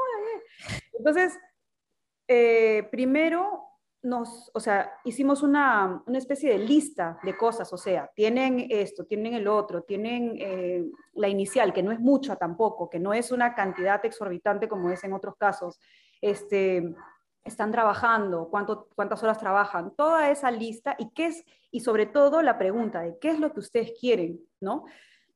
Entonces, 0.99 1.39
eh, 2.29 2.89
primero 2.91 3.66
nos, 4.07 4.53
o 4.55 4.61
sea, 4.61 4.93
hicimos 5.05 5.43
una, 5.43 6.01
una, 6.07 6.19
especie 6.19 6.51
de 6.51 6.59
lista 6.59 7.19
de 7.25 7.37
cosas, 7.37 7.73
o 7.73 7.77
sea, 7.77 8.09
tienen 8.15 8.69
esto, 8.71 9.05
tienen 9.05 9.35
el 9.35 9.49
otro, 9.49 9.83
tienen 9.83 10.37
eh, 10.39 10.85
la 11.15 11.29
inicial, 11.29 11.73
que 11.73 11.83
no 11.83 11.91
es 11.91 11.99
mucha 11.99 12.37
tampoco, 12.37 12.89
que 12.89 13.01
no 13.01 13.13
es 13.13 13.33
una 13.33 13.55
cantidad 13.55 14.05
exorbitante 14.07 14.69
como 14.69 14.91
es 14.91 15.03
en 15.03 15.13
otros 15.13 15.35
casos, 15.37 15.81
este, 16.21 16.95
están 17.45 17.73
trabajando, 17.73 18.49
cuánto, 18.49 18.89
cuántas 18.95 19.25
horas 19.25 19.39
trabajan, 19.39 19.93
toda 19.97 20.31
esa 20.31 20.53
lista 20.53 20.95
y 20.99 21.11
qué 21.11 21.27
es, 21.27 21.45
y 21.73 21.81
sobre 21.81 22.07
todo 22.07 22.43
la 22.43 22.59
pregunta 22.59 23.01
de 23.01 23.19
qué 23.19 23.31
es 23.31 23.41
lo 23.41 23.53
que 23.53 23.61
ustedes 23.61 23.93
quieren, 23.99 24.39
¿no? 24.61 24.85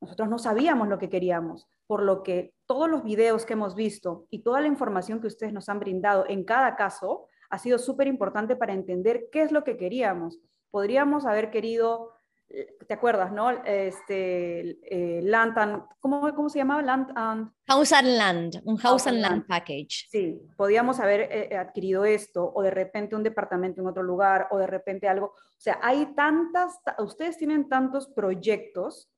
Nosotros 0.00 0.28
no 0.28 0.38
sabíamos 0.38 0.86
lo 0.86 0.98
que 0.98 1.10
queríamos, 1.10 1.68
por 1.88 2.04
lo 2.04 2.22
que 2.22 2.54
todos 2.66 2.88
los 2.88 3.02
videos 3.02 3.44
que 3.44 3.54
hemos 3.54 3.74
visto 3.74 4.26
y 4.30 4.44
toda 4.44 4.60
la 4.60 4.68
información 4.68 5.20
que 5.20 5.26
ustedes 5.26 5.52
nos 5.52 5.68
han 5.68 5.80
brindado 5.80 6.24
en 6.28 6.44
cada 6.44 6.76
caso, 6.76 7.26
ha 7.50 7.58
sido 7.58 7.78
súper 7.78 8.06
importante 8.06 8.56
para 8.56 8.72
entender 8.72 9.28
qué 9.30 9.42
es 9.42 9.52
lo 9.52 9.64
que 9.64 9.76
queríamos. 9.76 10.38
Podríamos 10.70 11.26
haber 11.26 11.50
querido, 11.50 12.12
eh, 12.48 12.76
¿te 12.86 12.94
acuerdas, 12.94 13.32
no? 13.32 13.50
Este, 13.64 14.78
eh, 14.82 15.20
land 15.22 15.58
and, 15.58 15.82
¿cómo, 15.98 16.32
¿cómo, 16.34 16.48
se 16.48 16.60
llamaba? 16.60 16.80
Land 16.80 17.12
and... 17.16 17.50
House 17.66 17.92
and 17.92 18.16
Land, 18.16 18.62
un 18.64 18.76
House, 18.76 19.08
and 19.08 19.18
land. 19.18 19.46
Package. 19.46 20.06
Sí, 20.08 20.40
podíamos 20.56 21.00
haber 21.00 21.28
eh, 21.32 21.56
adquirido 21.56 22.04
esto, 22.04 22.52
o 22.54 22.62
de 22.62 22.70
repente 22.70 23.16
un 23.16 23.24
departamento 23.24 23.80
en 23.80 23.88
otro 23.88 24.04
lugar, 24.04 24.46
o 24.52 24.58
de 24.58 24.68
repente 24.68 25.08
algo. 25.08 25.26
O 25.26 25.60
sea, 25.62 25.80
hay 25.82 26.14
tantas, 26.14 26.78
ustedes 26.98 27.36
tienen 27.36 27.68
tantos 27.68 28.06
proyectos 28.06 29.10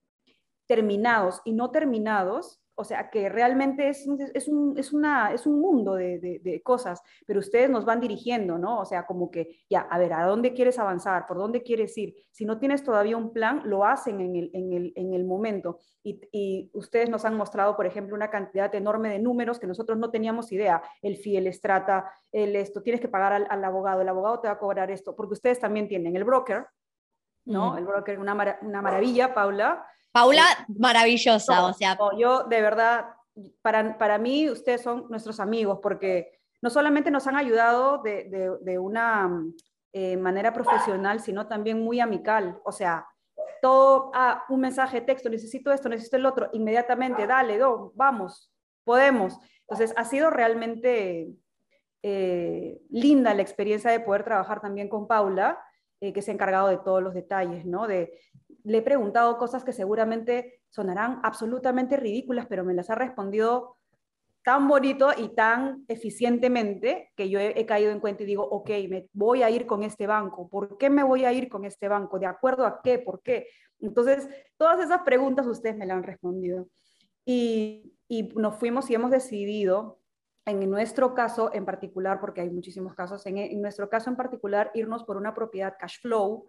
terminados 0.67 1.43
y 1.45 1.53
no 1.53 1.71
terminados 1.71 2.62
o 2.75 2.85
sea, 2.85 3.11
que 3.11 3.29
realmente 3.29 3.89
es, 3.89 4.07
es, 4.35 4.49
un, 4.49 4.79
es, 4.79 4.93
una, 4.93 5.33
es 5.33 5.47
un 5.47 5.61
mundo 5.61 5.95
de, 5.95 6.19
de, 6.19 6.63
cosas, 6.63 7.03
pero 7.27 7.41
ustedes 7.41 7.69
nos 7.69 7.85
van 7.85 8.01
dirigiendo, 8.01 8.57
¿no? 8.57 8.81
O 8.81 8.85
sea, 8.85 9.05
como 9.05 9.31
que, 9.31 9.65
ya, 9.69 9.81
a 9.81 9.99
ver, 9.99 10.13
¿a 10.13 10.25
dónde 10.25 10.55
quieres 10.55 10.79
avanzar? 10.79 11.27
¿Por 11.27 11.37
dónde 11.37 11.63
quieres 11.63 11.97
ir? 11.99 12.15
Si 12.31 12.45
no 12.45 12.59
tienes 12.59 12.83
todavía 12.83 13.17
un 13.17 13.33
plan, 13.33 13.63
lo 13.65 13.85
hacen 13.85 14.21
en 14.21 14.37
el, 14.37 14.51
en 14.55 14.73
el, 14.73 14.93
en 14.97 15.13
el 15.13 15.25
momento. 15.25 15.79
Y, 16.03 16.21
y, 16.33 16.71
ustedes 16.73 17.11
nos 17.11 17.25
han 17.25 17.37
mostrado, 17.37 17.77
por 17.77 17.87
ejemplo, 17.87 18.15
una 18.15 18.31
cantidad 18.31 18.75
enorme 18.75 19.11
de 19.11 19.19
números 19.19 19.59
que 19.59 19.67
nosotros 19.67 19.99
no 19.99 20.11
teníamos 20.11 20.51
idea. 20.51 20.83
El 21.03 21.17
FI, 21.17 21.37
el 21.37 21.47
estrata, 21.49 22.11
el 22.31 22.57
esto, 22.57 22.83
tienes 22.83 23.01
que 23.01 23.09
pagar 23.09 23.35
al, 23.35 23.47
al 23.51 23.65
abogado, 23.65 24.01
el 24.01 24.09
abogado 24.09 24.41
te 24.41 24.49
va 24.49 24.55
a 24.55 24.59
cobrar 24.59 24.91
esto, 24.91 25.15
porque 25.15 25.35
ustedes 25.35 25.61
también 25.61 25.89
tienen 25.89 26.17
el 26.17 26.25
broker, 26.25 26.67
¿no? 27.45 27.77
El 27.77 27.85
broker, 27.85 28.19
una, 28.19 28.59
una 28.63 28.83
maravilla, 28.83 29.35
Paula 29.35 29.85
Paula, 30.13 30.45
maravillosa, 30.69 31.65
o 31.65 31.73
sea. 31.73 31.99
yo 32.19 32.45
de 32.45 32.61
verdad, 32.61 33.07
para, 33.63 33.97
para 33.97 34.19
mí 34.19 34.51
ustedes 34.51 34.83
son 34.83 35.07
nuestros 35.09 35.41
amigos 35.41 35.79
porque 35.83 36.39
no 36.61 36.71
solamente 36.71 37.11
nos 37.11 37.27
han 37.27 37.37
ayudado 37.37 37.99
de, 38.03 38.59
de, 38.61 38.79
una 38.79 39.43
eh, 39.93 40.17
manera 40.17 40.53
profesional, 40.53 41.21
sino 41.21 41.49
también 41.49 41.83
muy 41.83 41.99
amical. 41.99 42.61
O 42.65 42.71
sea, 42.71 43.07
todo, 43.61 44.13
ah, 44.15 44.45
un 44.49 44.61
mensaje 44.61 45.01
de 45.01 45.07
texto, 45.07 45.29
necesito 45.29 45.73
esto, 45.73 45.89
necesito 45.89 46.17
el 46.17 46.27
otro, 46.27 46.51
inmediatamente, 46.53 47.27
dale, 47.27 47.59
do, 47.59 47.93
vamos, 47.97 48.53
podemos. 48.85 49.39
Entonces, 49.63 49.93
ha 49.97 50.05
sido 50.05 50.31
realmente 50.31 51.31
eh, 52.03 52.81
linda 52.91 53.35
la 53.35 53.43
experiencia 53.43 53.91
de 53.91 54.01
poder 54.01 54.23
trabajar 54.23 54.61
también 54.61 54.89
con 54.89 55.09
Paula, 55.09 55.59
eh, 56.01 56.13
que 56.13 56.23
se 56.23 56.31
ha 56.31 56.35
encargado 56.35 56.69
de 56.69 56.79
todos 56.79 57.03
los 57.03 57.15
detalles, 57.15 57.65
¿no? 57.65 57.89
De, 57.89 58.13
le 58.65 58.79
he 58.79 58.83
preguntado 58.83 59.39
cosas 59.39 59.65
que 59.65 59.73
seguramente 59.73 60.61
sonarán 60.69 61.21
absolutamente 61.23 61.97
ridículas, 61.97 62.47
pero 62.49 62.65
me 62.65 62.75
las 62.75 62.91
ha 62.91 62.95
respondido 62.95 63.77
tan 64.43 64.67
bonito 64.67 65.11
y 65.17 65.29
tan 65.29 65.85
eficientemente 65.89 67.13
que 67.17 67.29
yo 67.29 67.39
he, 67.39 67.65
caído 67.65 67.93
en 67.93 68.01
cuenta 68.01 68.25
y 68.25 68.27
digo, 68.27 68.45
ok, 68.45 68.71
me 68.91 69.07
voy 69.13 69.43
a 69.43 69.51
ir 69.51 69.67
con 69.67 69.85
este 69.85 70.07
banco. 70.07 70.49
¿Por 70.49 70.79
qué 70.79 70.91
me 70.91 71.05
voy 71.05 71.25
a 71.25 71.33
ir 71.33 71.49
con 71.49 71.65
este 71.65 71.89
banco? 71.89 72.19
¿De 72.19 72.27
acuerdo 72.27 72.67
a 72.67 72.81
qué? 72.83 72.99
¿Por 72.99 73.23
qué? 73.23 73.47
Entonces, 73.81 74.29
todas 74.57 74.81
esas 74.81 75.03
preguntas 75.03 75.47
ustedes 75.47 75.77
me 75.77 75.87
las 75.87 75.99
han 75.99 76.03
respondido. 76.03 76.69
Y, 77.25 77.95
nos 78.35 78.57
fuimos 78.57 78.91
y 78.91 78.95
hemos 78.95 79.11
decidido, 79.11 79.99
en 80.45 80.69
nuestro 80.69 81.15
caso 81.15 81.51
en 81.55 81.65
particular, 81.65 82.21
porque 82.21 82.43
hay 82.43 82.51
muchísimos 82.51 82.95
casos, 82.95 83.25
en, 83.25 83.39
en 83.39 83.63
nuestro 83.63 83.89
caso 83.89 84.11
en 84.11 84.17
particular, 84.17 84.71
irnos 84.75 85.05
por 85.05 85.17
una 85.17 85.33
propiedad 85.35 85.77
cash 85.79 86.01
flow, 86.03 86.45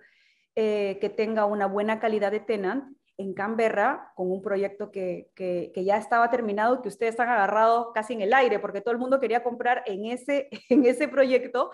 eh, 0.56 0.98
que 1.02 1.10
tenga 1.10 1.46
una 1.46 1.66
buena 1.66 2.00
calidad 2.00 2.32
de 2.32 2.40
tenant 2.40 2.96
en 3.18 3.34
Canberra 3.34 4.12
con 4.16 4.32
un 4.32 4.42
proyecto 4.42 4.92
que, 4.92 5.30
que, 5.36 5.72
ya 5.84 5.98
estaba 5.98 6.30
terminado, 6.30 6.82
que 6.82 6.90
ustedes 6.90 7.20
han 7.20 7.30
agarrado 7.30 7.94
casi 7.94 8.14
en 8.14 8.22
el 8.22 8.34
aire, 8.34 8.60
porque 8.60 8.82
todo 8.82 8.94
el 8.94 9.00
mundo 9.00 9.20
quería 9.20 9.44
comprar 9.44 9.84
en 9.86 10.06
ese, 10.06 10.50
en 10.70 10.86
ese 10.86 11.08
proyecto 11.08 11.72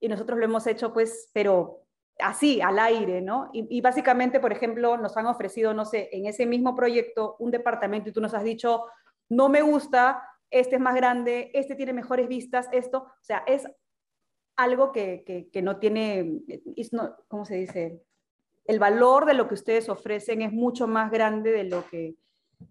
y 0.00 0.08
nosotros 0.08 0.38
lo 0.38 0.44
hemos 0.44 0.66
hecho 0.66 0.92
pues, 0.92 1.30
pero 1.32 1.84
así, 2.18 2.60
al 2.60 2.78
aire, 2.78 3.20
¿no? 3.20 3.50
Y, 3.52 3.66
y, 3.70 3.80
básicamente, 3.80 4.40
por 4.40 4.52
ejemplo, 4.52 4.96
nos 4.96 5.16
han 5.16 5.26
ofrecido, 5.26 5.72
no 5.74 5.84
sé, 5.84 6.08
en 6.12 6.26
ese 6.26 6.46
mismo 6.46 6.74
proyecto 6.74 7.36
un 7.38 7.50
departamento 7.50 8.10
y 8.10 8.12
tú 8.12 8.20
nos 8.20 8.34
has 8.34 8.42
dicho, 8.42 8.84
no 9.28 9.48
me 9.48 9.62
gusta, 9.62 10.22
este 10.50 10.76
es 10.76 10.80
más 10.80 10.94
grande, 10.94 11.50
este 11.54 11.76
tiene 11.76 11.92
mejores 11.92 12.28
vistas, 12.28 12.68
esto, 12.72 12.98
o 12.98 13.22
sea, 13.22 13.44
es 13.46 13.68
algo 14.56 14.90
que, 14.90 15.22
que, 15.24 15.48
que 15.50 15.62
no 15.62 15.78
tiene, 15.78 16.40
¿cómo 17.28 17.44
se 17.44 17.56
dice? 17.56 18.02
El 18.68 18.78
valor 18.78 19.24
de 19.24 19.34
lo 19.34 19.48
que 19.48 19.54
ustedes 19.54 19.88
ofrecen 19.88 20.42
es 20.42 20.52
mucho 20.52 20.86
más 20.86 21.10
grande 21.10 21.50
de 21.50 21.64
lo 21.64 21.88
que, 21.88 22.14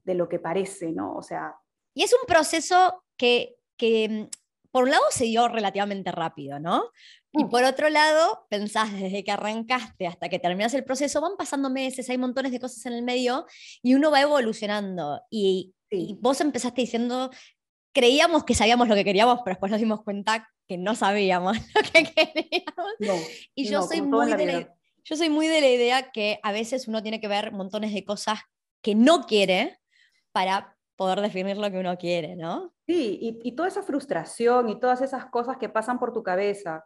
de 0.06 0.14
lo 0.14 0.30
que 0.30 0.40
parece, 0.40 0.92
¿no? 0.92 1.16
O 1.16 1.24
sea... 1.24 1.56
Y 1.96 2.04
es 2.04 2.14
un 2.14 2.26
proceso 2.28 3.04
que, 3.18 3.56
que 3.78 4.08
mm, 4.08 4.70
por 4.70 4.84
un 4.84 4.92
lado 4.92 5.04
se 5.10 5.26
dio 5.26 5.48
relativamente 5.48 6.12
rápido, 6.12 6.60
¿no? 6.60 6.92
Y 7.32 7.46
mm. 7.46 7.50
por 7.50 7.64
otro 7.64 7.90
lado, 7.90 8.46
pensás 8.48 8.94
desde 8.94 9.24
que 9.24 9.32
arrancaste 9.32 10.06
hasta 10.06 10.30
que 10.30 10.38
terminas 10.38 10.76
el 10.76 10.84
proceso, 10.84 11.20
van 11.20 11.36
pasando 11.36 11.72
meses, 11.72 12.08
hay 12.12 12.20
montones 12.20 12.52
de 12.52 12.60
cosas 12.60 12.86
en 12.86 12.94
el 12.94 13.02
medio 13.02 13.48
y 13.82 13.96
uno 13.96 14.12
va 14.12 14.22
evolucionando. 14.22 15.20
Y, 15.32 15.74
y 15.90 16.16
vos 16.22 16.40
empezaste 16.42 16.82
diciendo, 16.82 17.32
creíamos 17.92 18.44
que 18.44 18.54
sabíamos 18.54 18.88
lo 18.88 18.94
que 18.94 19.04
queríamos, 19.04 19.40
pero 19.44 19.56
después 19.56 19.72
nos 19.72 19.82
dimos 19.82 20.04
cuenta 20.04 20.48
que 20.68 20.78
no 20.78 20.94
sabíamos 20.94 21.58
lo 21.76 21.82
que 21.92 22.04
queríamos. 22.04 23.24
y 23.56 23.68
yo 23.68 23.82
soy 23.82 24.04
muy 24.04 24.32
de 24.34 24.46
la, 24.46 24.77
yo 25.10 25.16
soy 25.16 25.30
muy 25.30 25.48
de 25.48 25.62
la 25.62 25.70
idea 25.70 26.12
que 26.12 26.40
a 26.44 26.52
veces 26.52 26.88
uno 26.88 27.02
tiene 27.02 27.22
que 27.22 27.30
ver 27.30 27.54
montones 27.54 27.94
de 27.94 28.04
cosas 28.04 28.40
que 28.82 28.94
no 28.94 29.26
quiere 29.26 29.80
para 30.34 30.76
poder 30.98 31.22
definir 31.22 31.58
lo 31.58 31.72
que 31.72 31.80
uno 31.80 31.98
quiere, 31.98 32.36
¿no? 32.36 32.74
Sí, 32.86 33.40
y, 33.42 33.52
toda 33.54 33.70
esa 33.70 33.84
frustración 33.84 34.68
y 34.70 34.80
todas 34.80 35.02
esas 35.02 35.28
cosas 35.28 35.58
que 35.58 35.70
pasan 35.70 35.98
por 35.98 36.12
tu 36.12 36.24
cabeza, 36.24 36.84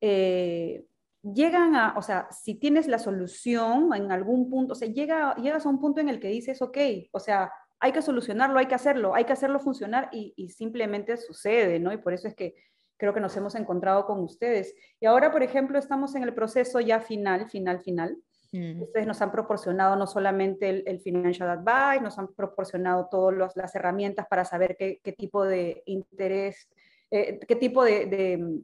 eh, 0.00 0.84
llegan 1.22 1.76
a, 1.76 1.94
o 1.96 2.02
sea, 2.02 2.26
si 2.32 2.56
tienes 2.56 2.88
la 2.88 2.98
solución 2.98 3.94
en 3.94 4.10
algún 4.10 4.50
punto, 4.50 4.72
o 4.72 4.76
sea, 4.76 4.88
llega, 4.88 5.36
llegas 5.36 5.64
a 5.64 5.68
un 5.68 5.80
punto 5.80 6.00
en 6.00 6.08
el 6.08 6.18
que 6.18 6.28
dices, 6.28 6.62
ok, 6.62 6.78
o 7.12 7.20
sea, 7.20 7.52
hay 7.78 7.92
que 7.92 8.02
solucionarlo, 8.02 8.58
hay 8.58 8.66
que 8.66 8.74
hacerlo, 8.74 9.14
hay 9.14 9.24
que 9.24 9.32
hacerlo 9.32 9.60
funcionar 9.60 10.08
y, 10.12 10.34
y 10.36 10.48
simplemente 10.48 11.16
sucede, 11.16 11.78
¿no? 11.78 11.92
Y 11.92 11.98
por 11.98 12.14
eso 12.14 12.26
es 12.26 12.34
que 12.34 12.54
creo 13.00 13.14
que 13.14 13.20
nos 13.20 13.34
hemos 13.38 13.54
encontrado 13.54 14.04
con 14.04 14.20
ustedes. 14.20 14.74
Y 15.00 15.06
ahora, 15.06 15.32
por 15.32 15.42
ejemplo, 15.42 15.78
estamos 15.78 16.14
en 16.14 16.22
el 16.22 16.34
proceso 16.34 16.80
ya 16.80 17.00
final, 17.00 17.48
final, 17.48 17.80
final. 17.80 18.18
Mm. 18.52 18.82
Ustedes 18.82 19.06
nos 19.06 19.22
han 19.22 19.32
proporcionado 19.32 19.96
no 19.96 20.06
solamente 20.06 20.68
el, 20.68 21.00
financial 21.00 21.48
advice, 21.48 22.02
nos 22.02 22.18
han 22.18 22.34
proporcionado 22.34 23.08
todas 23.10 23.56
las 23.56 23.74
herramientas 23.74 24.26
para 24.28 24.44
saber 24.44 24.76
qué, 24.78 25.00
qué 25.02 25.12
tipo 25.12 25.44
de 25.44 25.82
interés, 25.86 26.68
eh, 27.10 27.40
qué 27.48 27.56
tipo 27.56 27.82
de, 27.84 28.04
de, 28.04 28.60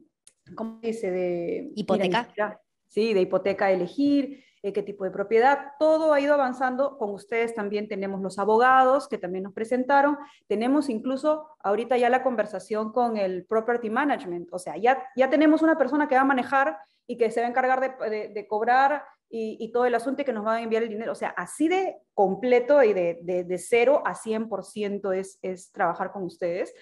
¿cómo 0.55 0.79
dice? 0.81 1.09
De 1.09 1.71
hipoteca. 1.75 2.61
¿sí? 2.85 3.15
De 3.15 3.21
hipoteca 3.21 3.71
elegir, 3.71 4.43
eh, 4.67 4.73
qué 4.73 4.83
tipo 4.83 5.03
de 5.03 5.11
propiedad, 5.11 5.71
todo 5.79 6.13
ha 6.13 6.19
ido 6.19 6.33
avanzando. 6.33 6.97
Con 6.97 7.11
ustedes 7.11 7.55
también 7.55 7.87
tenemos 7.87 8.21
los 8.21 8.37
abogados 8.39 9.07
que 9.07 9.17
también 9.17 9.43
nos 9.43 9.53
presentaron. 9.53 10.17
Tenemos 10.47 10.89
incluso 10.89 11.47
ahorita 11.59 11.97
ya 11.97 12.09
la 12.09 12.23
conversación 12.23 12.91
con 12.91 13.17
el 13.17 13.45
property 13.45 13.89
management. 13.89 14.49
O 14.51 14.59
sea, 14.59 14.77
ya, 14.77 15.03
ya 15.15 15.29
tenemos 15.29 15.61
una 15.61 15.77
persona 15.77 16.07
que 16.07 16.15
va 16.15 16.21
a 16.21 16.25
manejar 16.25 16.77
y 17.07 17.17
que 17.17 17.31
se 17.31 17.39
va 17.39 17.47
a 17.47 17.49
encargar 17.49 17.79
de, 17.79 18.29
de, 18.29 18.47
cobrar 18.47 19.03
y, 19.29 19.71
todo 19.71 19.85
el 19.85 19.95
asunto 19.95 20.21
y 20.21 20.25
que 20.25 20.33
nos 20.33 20.45
va 20.45 20.55
a 20.55 20.61
enviar 20.61 20.83
el 20.83 20.89
dinero. 20.89 21.13
O 21.13 21.15
sea, 21.15 21.29
así 21.29 21.69
de 21.69 21.97
completo 22.13 22.83
y 22.83 22.93
de, 22.93 23.19
de, 23.21 23.45
de 23.45 23.57
cero 23.57 24.03
a 24.05 24.13
100% 24.13 25.15
es, 25.15 25.39
es 25.41 25.71
trabajar 25.71 26.11
con 26.11 26.23
ustedes. 26.23 26.73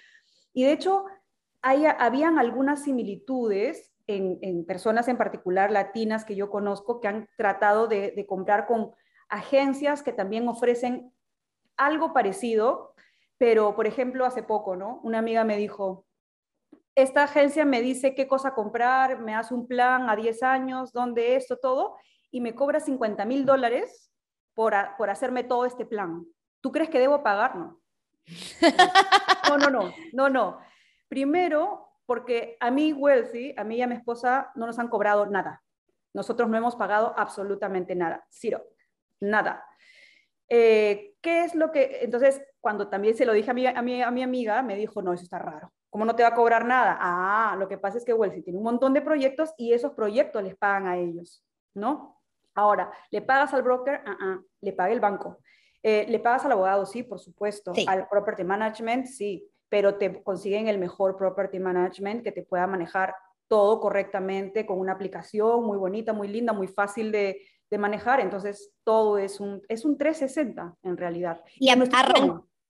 Y 0.54 0.63
de 0.63 0.72
hecho, 0.72 1.06
hay, 1.62 1.86
habían 1.86 2.39
algunas 2.39 2.84
similitudes 2.84 3.92
en, 4.08 4.66
personas 4.66 5.08
en 5.08 5.18
particular 5.18 5.72
latinas 5.72 6.26
que 6.26 6.36
yo 6.36 6.50
conozco 6.50 7.00
que 7.00 7.08
han 7.08 7.28
tratado 7.38 7.88
de, 7.88 8.26
comprar 8.28 8.68
con 8.68 8.92
agencias 9.30 10.04
que 10.04 10.14
también 10.14 10.48
ofrecen 10.48 11.12
algo 11.78 12.14
parecido, 12.14 12.94
pero 13.38 13.76
por 13.76 13.88
ejemplo 13.88 14.26
hace 14.26 14.44
poco, 14.44 14.76
¿no? 14.76 15.00
Una 15.04 15.20
amiga 15.20 15.44
me 15.44 15.58
dijo, 15.58 16.06
esta 16.94 17.24
agencia 17.24 17.66
me 17.66 17.82
dice 17.82 18.16
qué 18.16 18.28
cosa 18.28 18.54
comprar, 18.54 19.20
me 19.20 19.36
hace 19.36 19.54
un 19.54 19.68
plan 19.68 20.10
a 20.10 20.16
10 20.16 20.44
años, 20.44 20.94
dónde 20.94 21.36
esto, 21.36 21.58
todo, 21.58 21.98
y 22.32 22.42
me 22.42 22.56
cobra 22.56 22.80
50 22.80 23.26
mil 23.26 23.46
dólares 23.46 24.12
por, 24.54 24.74
por 24.98 25.10
hacerme 25.10 25.44
todo 25.44 25.66
este 25.66 25.86
plan. 25.86 26.26
¿Tú 26.62 26.72
crees 26.72 26.90
que 26.90 27.00
debo 27.00 27.24
pagar? 27.24 27.56
No. 27.56 27.82
No, 29.48 29.58
no, 29.58 29.70
no, 29.70 29.94
no, 30.14 30.30
no. 30.30 30.58
Primero, 31.08 31.85
porque 32.06 32.58
a 32.60 32.72
mí, 32.72 32.94
Wealthy, 32.94 33.54
a 33.58 33.64
mí 33.64 33.78
y 33.78 33.82
a 33.82 33.88
mi 33.88 33.96
esposa 33.96 34.52
no 34.56 34.68
nos 34.68 34.80
han 34.80 34.88
cobrado 34.88 35.26
nada. 35.26 35.64
Nosotros 36.14 36.50
no 36.50 36.58
hemos 36.58 36.76
pagado 36.76 37.14
absolutamente 37.18 37.96
nada, 37.96 38.26
cero, 38.30 38.64
nada. 39.20 39.66
Eh, 40.48 41.16
¿Qué 41.22 41.44
es 41.44 41.56
lo 41.56 41.72
que, 41.72 42.00
entonces, 42.02 42.42
cuando 42.62 42.88
también 42.88 43.16
se 43.16 43.26
lo 43.26 43.34
dije 43.34 43.52
a 43.52 43.54
mi, 43.54 43.68
a, 43.68 43.82
mi, 43.82 44.02
a 44.02 44.12
mi 44.12 44.24
amiga, 44.24 44.62
me 44.62 44.76
dijo, 44.76 45.02
no, 45.02 45.14
eso 45.14 45.24
está 45.24 45.40
raro. 45.40 45.74
¿Cómo 45.90 46.06
no 46.06 46.16
te 46.16 46.24
va 46.24 46.30
a 46.30 46.36
cobrar 46.36 46.66
nada? 46.66 46.98
Ah, 47.00 47.56
lo 47.58 47.68
que 47.68 47.78
pasa 47.78 47.98
es 47.98 48.06
que 48.06 48.14
Wealthy 48.14 48.44
tiene 48.44 48.60
un 48.60 48.66
montón 48.66 48.94
de 48.94 49.02
proyectos 49.02 49.54
y 49.58 49.74
esos 49.74 49.94
proyectos 49.94 50.44
les 50.44 50.56
pagan 50.56 50.88
a 50.88 50.98
ellos, 50.98 51.44
¿no? 51.74 52.22
Ahora, 52.54 52.92
¿le 53.12 53.22
pagas 53.22 53.54
al 53.54 53.64
broker? 53.64 54.02
Ah, 54.06 54.18
ah, 54.22 54.40
le 54.62 54.74
paga 54.74 54.94
el 54.94 55.00
banco. 55.00 55.40
Eh, 55.82 56.06
¿Le 56.08 56.20
pagas 56.20 56.46
al 56.46 56.52
abogado? 56.52 56.86
Sí, 56.86 57.04
por 57.04 57.20
supuesto. 57.20 57.74
Al 57.88 58.08
property 58.08 58.44
management, 58.44 59.06
sí 59.08 59.50
pero 59.70 59.96
te 59.96 60.24
consiguen 60.24 60.68
el 60.68 60.78
mejor 60.78 61.18
property 61.18 61.60
management 61.60 62.24
que 62.24 62.32
te 62.32 62.44
pueda 62.44 62.68
manejar 62.68 63.16
todo 63.48 63.80
correctamente 63.80 64.66
con 64.66 64.80
una 64.80 64.94
aplicación 64.94 65.64
muy 65.64 65.78
bonita, 65.78 66.14
muy 66.14 66.28
linda, 66.28 66.54
muy 66.54 66.68
fácil 66.68 67.12
de, 67.12 67.42
manejar. 67.78 68.22
Entonces, 68.22 68.72
todo 68.86 69.18
es 69.18 69.42
un, 69.42 69.62
es 69.68 69.84
un 69.84 69.98
360 69.98 70.78
en 70.84 70.96
realidad. 70.96 71.42
Y, 71.60 71.70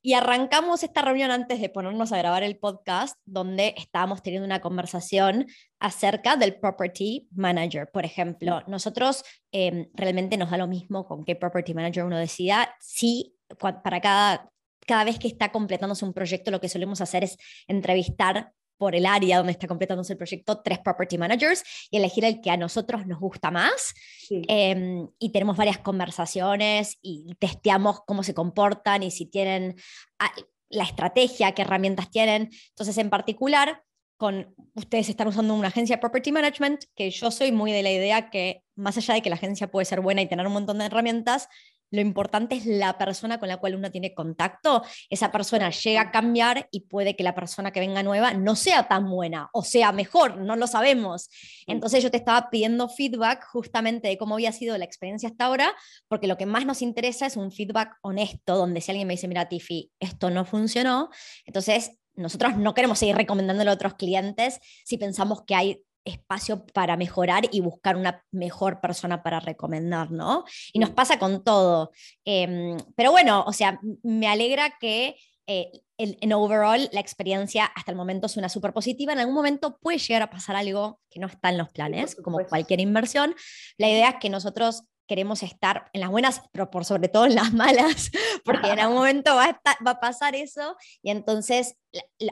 y 0.01 0.13
arrancamos 0.13 0.83
esta 0.83 1.03
reunión 1.03 1.29
antes 1.29 1.61
de 1.61 1.69
ponernos 1.69 2.11
a 2.11 2.17
grabar 2.17 2.41
el 2.41 2.57
podcast, 2.57 3.19
donde 3.25 3.75
estábamos 3.77 4.23
teniendo 4.23 4.45
una 4.45 4.61
conversación 4.61 5.45
acerca 5.79 6.37
del 6.37 6.59
property 6.59 7.27
manager. 7.31 7.89
Por 7.91 8.05
ejemplo, 8.05 8.61
nosotros 8.65 9.23
em, 9.51 9.89
realmente 9.93 10.37
nos 10.37 10.49
da 10.49 10.57
lo 10.57 10.67
mismo 10.67 11.07
con 11.07 11.23
qué 11.23 11.35
property 11.35 11.75
manager 11.75 12.03
uno 12.03 12.17
decida. 12.17 12.75
Si 12.79 13.35
para 13.59 13.99
cada 14.01 14.51
cada 14.85 15.03
vez 15.03 15.19
que 15.19 15.27
está 15.27 15.51
completándose 15.51 16.05
un 16.05 16.13
proyecto, 16.13 16.51
lo 16.51 16.61
que 16.61 16.69
solemos 16.69 17.01
hacer 17.01 17.23
es 17.23 17.37
entrevistar 17.67 18.51
por 18.77 18.95
el 18.95 19.05
área 19.05 19.37
donde 19.37 19.53
está 19.53 19.67
completándose 19.67 20.13
el 20.13 20.17
proyecto 20.17 20.61
tres 20.61 20.79
property 20.79 21.17
managers 21.17 21.63
y 21.89 21.97
elegir 21.97 22.25
el 22.25 22.41
que 22.41 22.51
a 22.51 22.57
nosotros 22.57 23.05
nos 23.07 23.19
gusta 23.19 23.51
más. 23.51 23.93
Em, 24.29 25.07
y 25.17 25.31
tenemos 25.31 25.55
varias 25.55 25.77
conversaciones 25.77 26.97
y 27.01 27.35
testeamos 27.39 28.01
cómo 28.05 28.23
se 28.23 28.33
comportan 28.33 29.03
y 29.03 29.11
si 29.11 29.27
tienen 29.27 29.75
ah, 30.19 30.31
la 30.69 30.83
estrategia, 30.83 31.53
qué 31.53 31.61
herramientas 31.61 32.09
tienen. 32.09 32.49
Entonces, 32.69 32.97
en 32.97 33.09
particular, 33.09 33.83
con 34.17 34.53
ustedes 34.75 35.09
están 35.09 35.27
usando 35.27 35.53
una 35.53 35.67
agencia 35.67 35.97
de 35.97 36.01
property 36.01 36.31
management, 36.31 36.85
que 36.95 37.09
yo 37.11 37.31
soy 37.31 37.51
muy 37.51 37.71
de 37.71 37.83
la 37.83 37.91
idea 37.91 38.29
que 38.29 38.63
más 38.75 38.97
allá 38.97 39.13
de 39.13 39.21
que 39.21 39.29
la 39.29 39.35
agencia 39.35 39.69
puede 39.69 39.85
ser 39.85 40.01
buena 40.01 40.21
y 40.21 40.27
tener 40.27 40.47
un 40.47 40.53
montón 40.53 40.79
de 40.79 40.85
herramientas, 40.85 41.49
lo 41.95 42.01
importante 42.01 42.55
es 42.55 42.65
la 42.65 42.97
persona 42.97 43.39
con 43.39 43.49
la 43.49 43.57
cual 43.57 43.75
uno 43.75 43.91
tiene 43.91 44.13
contacto. 44.13 44.83
Esa 45.09 45.31
persona 45.31 45.69
llega 45.69 46.01
a 46.01 46.11
cambiar 46.11 46.67
y 46.71 46.81
puede 46.81 47.15
que 47.15 47.23
la 47.23 47.33
persona 47.33 47.71
que 47.71 47.79
venga 47.79 48.03
nueva 48.03 48.33
no 48.33 48.55
sea 48.55 48.87
tan 48.87 49.09
buena 49.09 49.49
o 49.53 49.63
sea 49.63 49.91
mejor, 49.91 50.37
no 50.37 50.55
lo 50.55 50.67
sabemos. 50.67 51.29
Entonces 51.67 52.03
yo 52.03 52.11
te 52.11 52.17
estaba 52.17 52.49
pidiendo 52.49 52.89
feedback 52.89 53.45
justamente 53.51 54.07
de 54.07 54.17
cómo 54.17 54.35
había 54.35 54.51
sido 54.51 54.77
la 54.77 54.85
experiencia 54.85 55.29
hasta 55.29 55.45
ahora, 55.45 55.73
porque 56.07 56.27
lo 56.27 56.37
que 56.37 56.45
más 56.45 56.65
nos 56.65 56.81
interesa 56.81 57.25
es 57.25 57.37
un 57.37 57.51
feedback 57.51 57.97
honesto, 58.01 58.57
donde 58.57 58.81
si 58.81 58.91
alguien 58.91 59.07
me 59.07 59.13
dice, 59.13 59.27
mira, 59.27 59.47
Tiffy, 59.47 59.91
esto 59.99 60.29
no 60.29 60.45
funcionó, 60.45 61.09
entonces 61.45 61.99
nosotros 62.15 62.57
no 62.57 62.73
queremos 62.73 62.99
seguir 62.99 63.15
recomendándolo 63.15 63.71
a 63.71 63.73
otros 63.73 63.95
clientes 63.95 64.59
si 64.85 64.97
pensamos 64.97 65.43
que 65.45 65.55
hay 65.55 65.83
espacio 66.05 66.65
para 66.67 66.95
mejorar 66.95 67.43
y 67.51 67.61
buscar 67.61 67.97
una 67.97 68.23
mejor 68.31 68.79
persona 68.79 69.23
para 69.23 69.39
recomendar, 69.39 70.11
¿no? 70.11 70.45
Y 70.71 70.79
nos 70.79 70.91
pasa 70.91 71.19
con 71.19 71.43
todo. 71.43 71.91
Em, 72.23 72.77
pero 72.95 73.11
bueno, 73.11 73.43
o 73.45 73.53
sea, 73.53 73.79
me 74.03 74.27
alegra 74.27 74.77
que 74.79 75.17
eh, 75.47 75.71
en 75.97 76.33
overall 76.33 76.89
la 76.91 76.99
experiencia 76.99 77.65
hasta 77.65 77.91
el 77.91 77.97
momento 77.97 78.27
suena 78.27 78.49
súper 78.49 78.73
positiva. 78.73 79.13
En 79.13 79.19
algún 79.19 79.35
momento 79.35 79.77
puede 79.77 79.97
llegar 79.97 80.21
a 80.21 80.29
pasar 80.29 80.55
algo 80.55 80.99
que 81.09 81.19
no 81.19 81.27
está 81.27 81.49
en 81.49 81.57
los 81.57 81.69
planes, 81.69 82.15
como 82.15 82.39
cualquier 82.45 82.81
inversión. 82.81 83.35
La 83.77 83.89
idea 83.89 84.09
es 84.09 84.15
que 84.19 84.29
nosotros 84.29 84.83
queremos 85.07 85.43
estar 85.43 85.89
en 85.93 86.01
las 86.01 86.09
buenas, 86.09 86.41
pero 86.51 86.69
por 86.69 86.83
sobre 86.83 87.07
todo 87.07 87.25
en 87.25 87.35
las 87.35 87.53
malas, 87.53 88.11
porque 88.43 88.71
en 88.71 88.79
algún 88.79 88.97
momento 88.97 89.35
va 89.35 89.45
a, 89.63 89.83
va 89.85 89.91
a 89.91 89.99
pasar 89.99 90.35
eso. 90.35 90.75
Y 91.01 91.11
entonces, 91.11 91.77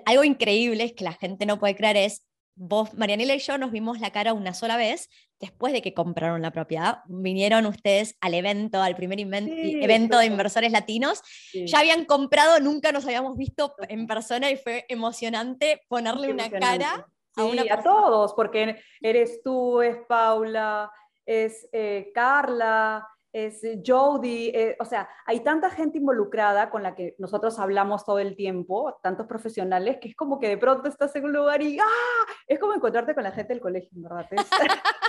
algo 0.06 0.24
increíble 0.24 0.84
es 0.84 0.94
que 0.94 1.04
la 1.04 1.14
gente 1.14 1.46
no 1.46 1.60
puede 1.60 1.76
creer 1.76 1.98
es 1.98 2.24
vos, 2.56 2.94
Marianela 2.94 3.36
y 3.36 3.40
yo 3.40 3.58
nos 3.58 3.72
vimos 3.72 4.00
la 4.00 4.12
cara 4.12 4.34
una 4.34 4.54
sola 4.54 4.78
vez 4.78 5.10
después 5.40 5.74
de 5.74 5.82
que 5.82 5.94
compraron 5.94 6.42
la 6.42 6.52
propiedad. 6.52 7.00
Vinieron 7.08 7.66
ustedes 7.66 8.16
al 8.22 8.34
evento, 8.34 8.82
al 8.82 8.96
primer 8.96 9.20
evento 9.20 10.18
de 10.18 10.26
inversores 10.26 10.72
latinos. 10.72 11.22
Ya 11.54 11.80
habían 11.80 12.06
comprado, 12.06 12.60
nunca 12.60 12.92
nos 12.92 13.06
habíamos 13.06 13.38
visto 13.38 13.76
en 13.90 14.08
persona 14.08 14.50
y 14.50 14.58
fue 14.58 14.86
emocionante 14.88 15.82
ponerle 15.88 16.32
una 16.32 16.50
cara 16.50 17.08
a 17.36 17.46
una 17.46 17.64
a 17.70 17.82
todos, 17.82 18.34
porque 18.34 18.80
eres 19.02 19.42
tú, 19.44 19.82
es 19.82 19.98
Paula, 20.08 20.92
es 21.26 21.68
eh, 21.72 22.12
Carla, 22.14 23.08
es 23.34 23.62
Jody, 23.86 24.50
eh, 24.50 24.78
o 24.80 24.86
sea, 24.86 25.10
hay 25.26 25.40
tanta 25.40 25.72
gente 25.72 25.98
involucrada 25.98 26.70
con 26.70 26.84
la 26.84 26.94
que 26.96 27.16
nosotros 27.18 27.58
hablamos 27.58 28.06
todo 28.06 28.20
el 28.20 28.36
tiempo, 28.36 29.00
tantos 29.02 29.26
profesionales, 29.26 29.98
que 30.00 30.10
es 30.10 30.16
como 30.16 30.40
que 30.40 30.50
de 30.50 30.58
pronto 30.58 30.88
estás 30.88 31.16
en 31.16 31.26
un 31.26 31.34
lugar 31.34 31.62
y 31.64 31.80
¡ah! 31.80 32.26
Es 32.48 32.60
como 32.60 32.76
encontrarte 32.76 33.16
con 33.16 33.24
la 33.24 33.32
gente 33.32 33.54
del 33.54 33.62
colegio, 33.62 33.90
¿verdad? 33.96 34.28
Es. 34.30 34.48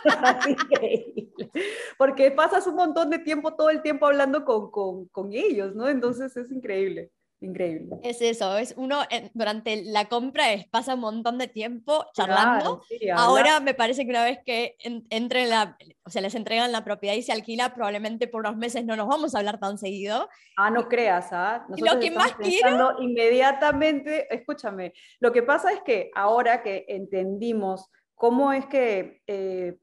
Porque 1.98 2.30
pasas 2.30 2.66
un 2.66 2.76
montón 2.76 3.10
de 3.10 3.18
tiempo, 3.18 3.54
todo 3.54 3.68
el 3.68 3.82
tiempo 3.82 4.06
hablando 4.06 4.44
con, 4.44 5.06
con 5.08 5.32
ellos, 5.32 5.74
¿no? 5.74 5.88
Entonces 5.88 6.34
es 6.36 6.50
increíble. 6.50 7.12
Increíble. 7.40 7.96
Es 8.02 8.22
eso, 8.22 8.56
es 8.56 8.74
uno 8.76 9.00
durante 9.34 9.84
la 9.84 10.06
compra 10.06 10.52
es, 10.52 10.66
pasa 10.68 10.94
un 10.94 11.00
montón 11.00 11.36
de 11.36 11.46
tiempo 11.46 12.06
charlando. 12.14 12.82
Ahora 13.14 13.60
me 13.60 13.74
parece 13.74 14.04
que 14.04 14.10
una 14.10 14.24
vez 14.24 14.38
que 14.44 14.76
entre 15.10 15.46
la, 15.46 15.76
o 16.04 16.10
sea, 16.10 16.22
les 16.22 16.34
entregan 16.34 16.72
la 16.72 16.84
propiedad 16.84 17.14
y 17.14 17.22
se 17.22 17.32
alquila, 17.32 17.74
probablemente 17.74 18.28
por 18.28 18.40
unos 18.40 18.56
meses 18.56 18.84
no 18.84 18.96
nos 18.96 19.08
vamos 19.08 19.34
a 19.34 19.38
hablar 19.38 19.60
tan 19.60 19.76
seguido. 19.76 20.28
Ah, 20.56 20.70
no 20.70 20.88
creas, 20.88 21.28
¿ah? 21.32 21.66
lo 21.68 22.00
que 22.00 22.10
más 22.10 22.34
quiero... 22.36 23.00
Inmediatamente, 23.00 24.34
escúchame, 24.34 24.94
lo 25.20 25.32
que 25.32 25.42
pasa 25.42 25.72
es 25.72 25.82
que 25.82 26.10
ahora 26.14 26.62
que 26.62 26.86
entendimos 26.88 27.90
cómo 28.14 28.52
es 28.52 28.64
que 28.66 29.20
eh, 29.26 29.76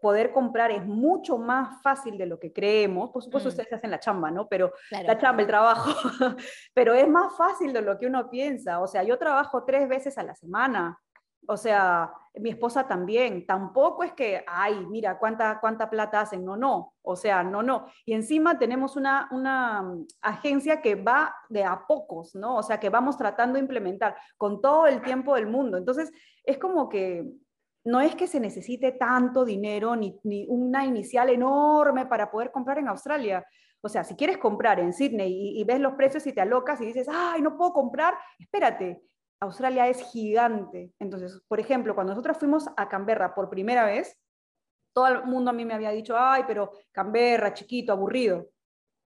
poder 0.00 0.32
comprar 0.32 0.70
es 0.70 0.84
mucho 0.84 1.38
más 1.38 1.82
fácil 1.82 2.18
de 2.18 2.26
lo 2.26 2.38
que 2.38 2.52
creemos. 2.52 3.10
Por 3.10 3.22
supuesto, 3.22 3.48
mm. 3.48 3.52
ustedes 3.52 3.72
hacen 3.72 3.90
la 3.90 4.00
chamba, 4.00 4.30
¿no? 4.30 4.48
Pero 4.48 4.72
la 4.90 5.18
chamba, 5.18 5.42
el 5.42 5.48
trabajo. 5.48 5.90
Pero 6.74 6.94
es 6.94 7.08
más 7.08 7.36
fácil 7.36 7.72
de 7.72 7.82
lo 7.82 7.98
que 7.98 8.06
uno 8.06 8.30
piensa. 8.30 8.80
O 8.80 8.86
sea, 8.86 9.02
yo 9.02 9.18
trabajo 9.18 9.64
tres 9.64 9.88
veces 9.88 10.18
a 10.18 10.22
la 10.22 10.34
semana. 10.34 10.98
O 11.48 11.56
sea, 11.56 12.12
mi 12.34 12.50
esposa 12.50 12.86
también. 12.86 13.46
Tampoco 13.46 14.02
es 14.02 14.12
que, 14.12 14.44
ay, 14.46 14.84
mira, 14.86 15.18
cuánta, 15.18 15.60
cuánta 15.60 15.88
plata 15.88 16.20
hacen. 16.20 16.44
No, 16.44 16.56
no. 16.56 16.94
O 17.02 17.16
sea, 17.16 17.42
no, 17.42 17.62
no. 17.62 17.86
Y 18.04 18.14
encima 18.14 18.58
tenemos 18.58 18.96
una, 18.96 19.28
una 19.30 19.82
mm, 19.82 20.06
agencia 20.22 20.80
que 20.80 20.96
va 20.96 21.34
de 21.48 21.64
a 21.64 21.86
pocos, 21.86 22.34
¿no? 22.34 22.56
O 22.56 22.62
sea, 22.62 22.80
que 22.80 22.90
vamos 22.90 23.16
tratando 23.16 23.54
de 23.54 23.60
implementar 23.60 24.16
con 24.36 24.60
todo 24.60 24.86
el 24.86 25.02
tiempo 25.02 25.34
del 25.34 25.46
mundo. 25.46 25.78
Entonces, 25.78 26.12
es 26.44 26.58
como 26.58 26.88
que 26.88 27.24
no 27.86 28.00
es 28.00 28.16
que 28.16 28.26
se 28.26 28.40
necesite 28.40 28.92
tanto 28.92 29.44
dinero 29.44 29.94
ni, 29.94 30.18
una 30.48 30.84
inicial 30.84 31.30
enorme 31.30 32.04
para 32.06 32.30
poder 32.30 32.50
comprar 32.50 32.78
en 32.78 32.88
Australia. 32.88 33.46
O 33.80 33.88
sea, 33.88 34.02
si 34.02 34.16
quieres 34.16 34.38
comprar 34.38 34.80
en 34.80 34.92
Sydney 34.92 35.60
y, 35.60 35.64
ves 35.64 35.78
los 35.78 35.94
precios 35.94 36.26
y 36.26 36.32
te 36.32 36.40
alocas 36.40 36.80
y 36.80 36.86
dices, 36.86 37.06
ay, 37.08 37.40
no 37.40 37.56
puedo 37.56 37.72
comprar, 37.72 38.14
espérate, 38.40 39.00
Australia 39.40 39.86
es 39.86 40.02
gigante. 40.10 40.90
Entonces, 40.98 41.40
por 41.46 41.60
ejemplo, 41.60 41.94
cuando 41.94 42.12
nosotros 42.12 42.38
fuimos 42.38 42.68
a 42.76 42.88
Canberra 42.88 43.34
por 43.34 43.48
primera 43.48 43.84
vez, 43.84 44.18
todo 44.92 45.06
el 45.06 45.24
mundo 45.24 45.50
a 45.50 45.54
mí 45.54 45.64
me 45.64 45.74
había 45.74 45.90
dicho, 45.90 46.16
ay, 46.18 46.42
pero 46.44 46.72
Canberra, 46.90 47.54
chiquito, 47.54 47.92
aburrido. 47.92 48.48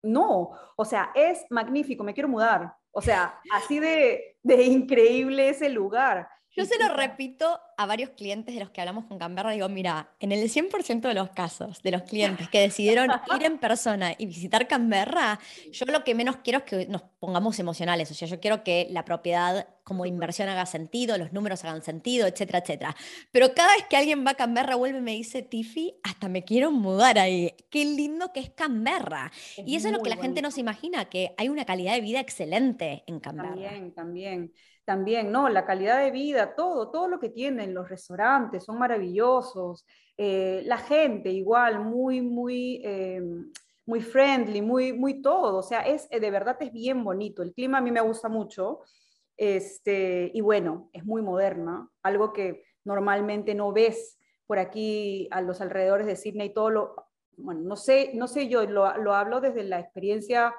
No, 0.03 0.51
o 0.75 0.85
sea, 0.85 1.11
es 1.15 1.47
magnífico, 1.49 2.03
me 2.03 2.13
quiero 2.13 2.29
mudar. 2.29 2.75
O 2.91 3.01
sea, 3.01 3.39
así 3.51 3.79
de, 3.79 4.37
de 4.43 4.63
increíble 4.63 5.49
ese 5.49 5.69
lugar. 5.69 6.29
Yo 6.57 6.65
se 6.65 6.79
lo 6.79 6.91
repito 6.91 7.59
a 7.77 7.85
varios 7.85 8.09
clientes 8.09 8.55
de 8.55 8.59
los 8.59 8.71
que 8.71 8.81
hablamos 8.81 9.05
con 9.05 9.19
Canberra, 9.19 9.51
digo, 9.51 9.69
mira, 9.69 10.09
en 10.19 10.31
el 10.31 10.49
100% 10.49 11.01
de 11.01 11.13
los 11.13 11.29
casos 11.29 11.83
de 11.83 11.91
los 11.91 12.01
clientes 12.01 12.49
que 12.49 12.59
decidieron 12.59 13.11
ir 13.35 13.45
en 13.45 13.59
persona 13.59 14.15
y 14.17 14.25
visitar 14.25 14.67
Canberra, 14.67 15.39
yo 15.71 15.85
lo 15.85 16.03
que 16.03 16.15
menos 16.15 16.37
quiero 16.37 16.59
es 16.59 16.65
que 16.65 16.87
nos 16.87 17.03
pongamos 17.19 17.59
emocionales, 17.59 18.09
o 18.09 18.15
sea, 18.15 18.27
yo 18.27 18.39
quiero 18.39 18.63
que 18.63 18.87
la 18.89 19.05
propiedad 19.05 19.67
como 19.83 20.07
inversión 20.07 20.49
haga 20.49 20.65
sentido, 20.65 21.19
los 21.19 21.31
números 21.31 21.63
hagan 21.63 21.83
sentido, 21.83 22.25
etcétera, 22.25 22.59
etcétera. 22.59 22.95
Pero 23.31 23.53
cada 23.53 23.75
vez 23.75 23.85
que 23.87 23.95
alguien 23.95 24.25
va 24.25 24.31
a 24.31 24.35
Canberra, 24.35 24.75
vuelve 24.75 24.97
y 24.97 25.01
me 25.01 25.11
dice, 25.11 25.43
Tiffy, 25.43 25.93
hasta 26.03 26.27
me 26.27 26.43
quiero 26.43 26.71
mudar 26.71 27.19
ahí. 27.19 27.53
Qué 27.69 27.85
lindo 27.85 28.33
que 28.33 28.39
es 28.39 28.49
Canberra. 28.49 29.31
y 29.57 29.75
eso 29.75 29.89
es 29.89 29.93
lo 29.93 30.01
que 30.01 30.09
la 30.09 30.17
gente 30.17 30.41
no 30.41 30.49
se 30.49 30.61
imagina, 30.61 31.05
que 31.05 31.35
hay 31.37 31.49
una 31.49 31.65
calidad 31.65 31.93
de 31.93 32.01
vida 32.01 32.19
excelente 32.19 33.03
en 33.05 33.19
Canberra. 33.19 33.49
También, 33.49 33.93
también 33.93 34.53
también, 34.87 35.33
¿no? 35.33 35.49
La 35.49 35.65
calidad 35.65 35.99
de 35.99 36.11
vida, 36.11 36.55
todo, 36.55 36.89
todo 36.89 37.09
lo 37.09 37.19
que 37.19 37.27
tienen, 37.27 37.73
los 37.73 37.89
restaurantes 37.89 38.63
son 38.63 38.79
maravillosos, 38.79 39.85
eh, 40.15 40.61
la 40.63 40.77
gente 40.77 41.29
igual, 41.29 41.81
muy, 41.83 42.21
muy, 42.21 42.79
eh, 42.85 43.21
muy 43.85 43.99
friendly, 43.99 44.61
muy, 44.61 44.93
muy 44.93 45.21
todo, 45.21 45.57
o 45.57 45.61
sea, 45.61 45.81
es, 45.81 46.09
de 46.09 46.31
verdad 46.31 46.55
es 46.61 46.71
bien 46.71 47.03
bonito, 47.03 47.43
el 47.43 47.53
clima 47.53 47.79
a 47.79 47.81
mí 47.81 47.91
me 47.91 47.99
gusta 47.99 48.29
mucho, 48.29 48.79
este, 49.35 50.31
y 50.33 50.39
bueno, 50.39 50.89
es 50.93 51.03
muy 51.03 51.21
moderna, 51.21 51.89
algo 52.01 52.31
que 52.31 52.63
normalmente 52.85 53.55
no 53.55 53.73
ves 53.73 54.17
por 54.45 54.57
aquí 54.57 55.27
a 55.31 55.41
los 55.41 55.59
alrededores 55.59 56.07
de 56.07 56.15
Sydney, 56.15 56.53
todo 56.53 56.69
lo, 56.69 56.95
bueno, 57.35 57.59
no 57.59 57.75
sé, 57.75 58.11
no 58.13 58.29
sé 58.29 58.47
yo, 58.47 58.65
lo, 58.65 58.97
lo 58.99 59.13
hablo 59.13 59.41
desde 59.41 59.63
la 59.63 59.81
experiencia 59.81 60.55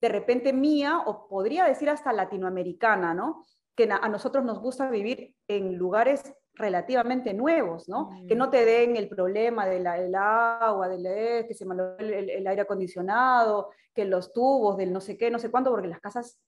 de 0.00 0.08
repente 0.08 0.52
mía, 0.52 1.02
o 1.06 1.28
podría 1.28 1.64
decir 1.64 1.88
hasta 1.88 2.12
latinoamericana, 2.12 3.14
¿no? 3.14 3.44
Que 3.74 3.88
a 3.90 4.08
nosotros 4.08 4.44
nos 4.44 4.60
gusta 4.60 4.90
vivir 4.90 5.34
en 5.48 5.76
lugares 5.76 6.34
relativamente 6.54 7.34
nuevos, 7.34 7.88
¿no? 7.88 8.10
Que 8.28 8.36
no 8.36 8.48
te 8.50 8.64
den 8.64 8.96
el 8.96 9.08
problema 9.08 9.66
del 9.66 9.86
agua, 9.86 10.88
del 10.88 11.46
que 11.46 11.54
se 11.54 11.64
mandó 11.64 11.96
el, 11.98 12.46
aire 12.46 12.62
acondicionado, 12.62 13.70
que 13.92 14.04
los 14.04 14.32
tubos, 14.32 14.76
del 14.76 14.92
no 14.92 15.00
sé 15.00 15.16
qué, 15.18 15.30
no 15.30 15.38
sé 15.38 15.50
cuánto, 15.50 15.70
porque 15.70 15.88
las 15.88 16.00
casas 16.00 16.38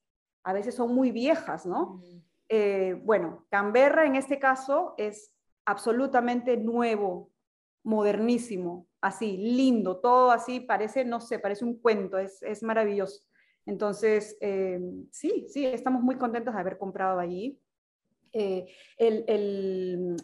a 0.45 0.53
veces 0.53 0.75
son 0.75 0.95
muy 0.95 1.11
viejas, 1.11 1.67
¿no? 1.67 2.01
Eh, 2.49 3.01
bueno, 3.03 3.47
Canberra 3.51 4.07
en 4.07 4.15
este 4.15 4.39
caso 4.39 4.95
es 4.97 5.33
absolutamente 5.65 6.57
nuevo, 6.57 7.33
modernísimo, 7.83 8.87
así, 9.01 9.37
lindo, 9.37 9.99
todo 9.99 10.31
así, 10.31 10.61
parece, 10.61 11.05
no 11.05 11.21
sé, 11.21 11.41
parece 11.41 11.65
un 11.65 11.81
cuento, 11.81 12.19
es, 12.19 12.43
es 12.43 12.63
maravilloso. 12.63 13.23
Entonces, 13.67 14.39
eh, 14.41 14.81
sí, 15.11 15.47
sí, 15.49 15.67
estamos 15.67 16.03
muy 16.03 16.17
contentos 16.17 16.55
de 16.55 16.61
haber 16.61 16.79
comprado 16.79 17.19
allí. 17.19 17.61
Eh, 18.33 18.67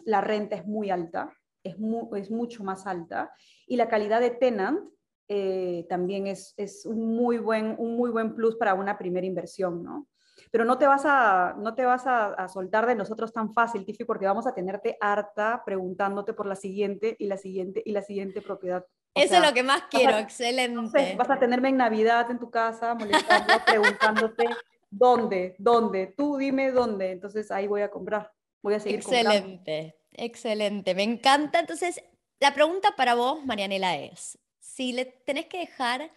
la 0.05 0.21
renta 0.21 0.55
es 0.55 0.65
muy 0.65 0.89
alta, 0.89 1.33
es, 1.63 1.75
es, 2.15 2.31
mucho 2.31 2.63
más 2.63 2.87
alta, 2.87 3.33
y 3.67 3.75
la 3.75 3.87
calidad 3.87 4.21
de 4.21 4.29
tenant 4.31 4.79
eh, 5.27 5.85
también 5.89 6.27
es, 6.27 6.53
es, 6.57 6.85
un, 6.85 7.15
muy 7.15 7.37
buen, 7.37 7.75
un 7.79 7.97
muy 7.97 8.11
buen 8.11 8.35
plus 8.35 8.55
para 8.55 8.75
una 8.75 8.97
primera 8.97 9.25
inversión, 9.25 9.83
¿no? 9.83 10.07
Pero 10.51 10.63
no 10.63 10.77
te 10.77 10.85
vas 10.85 11.03
a, 11.05 11.55
no 11.57 11.73
te 11.73 11.85
vas 11.85 12.05
a, 12.05 12.33
a, 12.33 12.47
soltar 12.47 12.85
de 12.85 12.95
nosotros 12.95 13.33
tan 13.33 13.51
fácil, 13.51 13.85
Tiffy, 13.85 14.03
porque 14.03 14.25
vamos 14.25 14.45
a 14.45 14.53
tenerte 14.53 14.97
harta 15.01 15.63
preguntándote 15.65 16.33
por 16.33 16.45
la 16.45 16.55
siguiente 16.55 17.15
y 17.17 17.25
la 17.25 17.37
siguiente 17.37 17.81
y 17.83 17.91
la 17.91 18.03
siguiente 18.03 18.41
propiedad 18.41 18.85
eso 19.15 19.35
es 19.35 19.41
lo 19.41 19.53
que 19.53 19.63
más 19.63 19.83
quiero, 19.89 20.17
excelente. 20.17 21.15
vas 21.15 21.29
a 21.29 21.39
tenerme 21.39 21.69
en 21.69 21.77
Navidad 21.77 22.29
en 22.31 22.39
tu 22.39 22.49
casa 22.49 22.95
molestando, 22.95 23.53
preguntándote 23.65 24.45
dónde, 24.89 25.55
dónde, 25.57 26.13
tú 26.17 26.37
dime 26.37 26.71
dónde. 26.71 27.11
Entonces 27.11 27.51
ahí 27.51 27.67
voy 27.67 27.81
a 27.81 27.91
comprar, 27.91 28.31
voy 28.61 28.75
a 28.75 28.79
seguir 28.79 28.99
Excelente, 28.99 29.95
excelente, 30.13 30.95
me 30.95 31.03
encanta. 31.03 31.59
Entonces, 31.59 32.03
la 32.39 32.53
pregunta 32.53 32.95
para 32.95 33.15
vos, 33.15 33.45
Marianela, 33.45 33.97
es, 33.97 34.39
si 34.59 34.93
le 34.93 35.05
tenés 35.05 35.45
que 35.45 35.59
dejar 35.59 36.11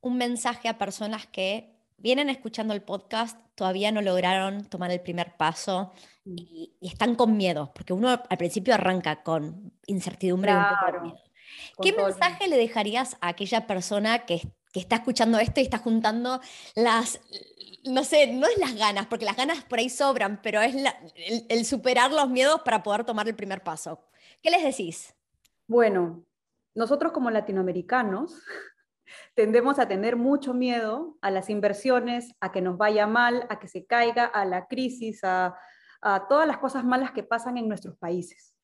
un 0.00 0.16
mensaje 0.16 0.68
a 0.68 0.78
personas 0.78 1.26
que 1.26 1.74
vienen 1.98 2.30
escuchando 2.30 2.72
el 2.72 2.82
podcast, 2.82 3.38
todavía 3.54 3.92
no 3.92 4.00
lograron 4.00 4.64
tomar 4.64 4.90
el 4.90 5.00
primer 5.00 5.36
paso 5.36 5.92
mm. 6.24 6.36
y, 6.38 6.76
están 6.80 7.14
con 7.16 7.36
miedo, 7.36 7.72
porque 7.74 7.92
uno 7.92 8.08
al 8.08 8.38
principio 8.38 8.74
arranca 8.74 9.22
con 9.22 9.72
incertidumbre 9.86 10.52
y 10.52 10.54
un 10.54 10.62
poco 10.62 10.92
de 10.92 11.00
miedo. 11.00 11.27
¿Qué 11.80 11.92
mensaje 11.92 12.48
le 12.48 12.56
dejarías 12.56 13.16
a 13.20 13.28
aquella 13.28 13.66
persona 13.66 14.26
que, 14.26 14.42
está 14.74 14.96
escuchando 14.96 15.40
esto 15.40 15.58
y 15.58 15.64
está 15.64 15.78
juntando 15.78 16.40
las, 16.76 17.20
no 17.82 18.04
sé, 18.04 18.28
no 18.28 18.46
es 18.46 18.58
las 18.58 18.76
ganas, 18.76 19.06
porque 19.08 19.24
las 19.24 19.36
ganas 19.36 19.64
por 19.64 19.80
ahí 19.80 19.90
sobran, 19.90 20.40
pero 20.40 20.60
es 20.60 20.76
el, 21.48 21.64
superar 21.64 22.12
los 22.12 22.30
miedos 22.30 22.60
para 22.60 22.84
poder 22.84 23.02
tomar 23.02 23.26
el 23.26 23.34
primer 23.34 23.64
paso? 23.64 24.04
¿Qué 24.40 24.50
les 24.50 24.62
decís? 24.62 25.16
Bueno, 25.66 26.24
nosotros 26.76 27.10
como 27.10 27.28
latinoamericanos 27.28 28.40
tendemos 29.34 29.80
a 29.80 29.88
tener 29.88 30.14
mucho 30.14 30.54
miedo 30.54 31.18
a 31.22 31.32
las 31.32 31.50
inversiones, 31.50 32.36
a 32.38 32.52
que 32.52 32.60
nos 32.60 32.78
vaya 32.78 33.08
mal, 33.08 33.46
a 33.50 33.58
que 33.58 33.66
se 33.66 33.84
caiga, 33.84 34.26
a 34.26 34.44
la 34.44 34.68
crisis, 34.68 35.24
a 35.24 35.56
todas 36.28 36.46
las 36.46 36.58
cosas 36.58 36.84
malas 36.84 37.10
que 37.10 37.24
pasan 37.24 37.58
en 37.58 37.66
nuestros 37.66 37.96
países 37.96 38.54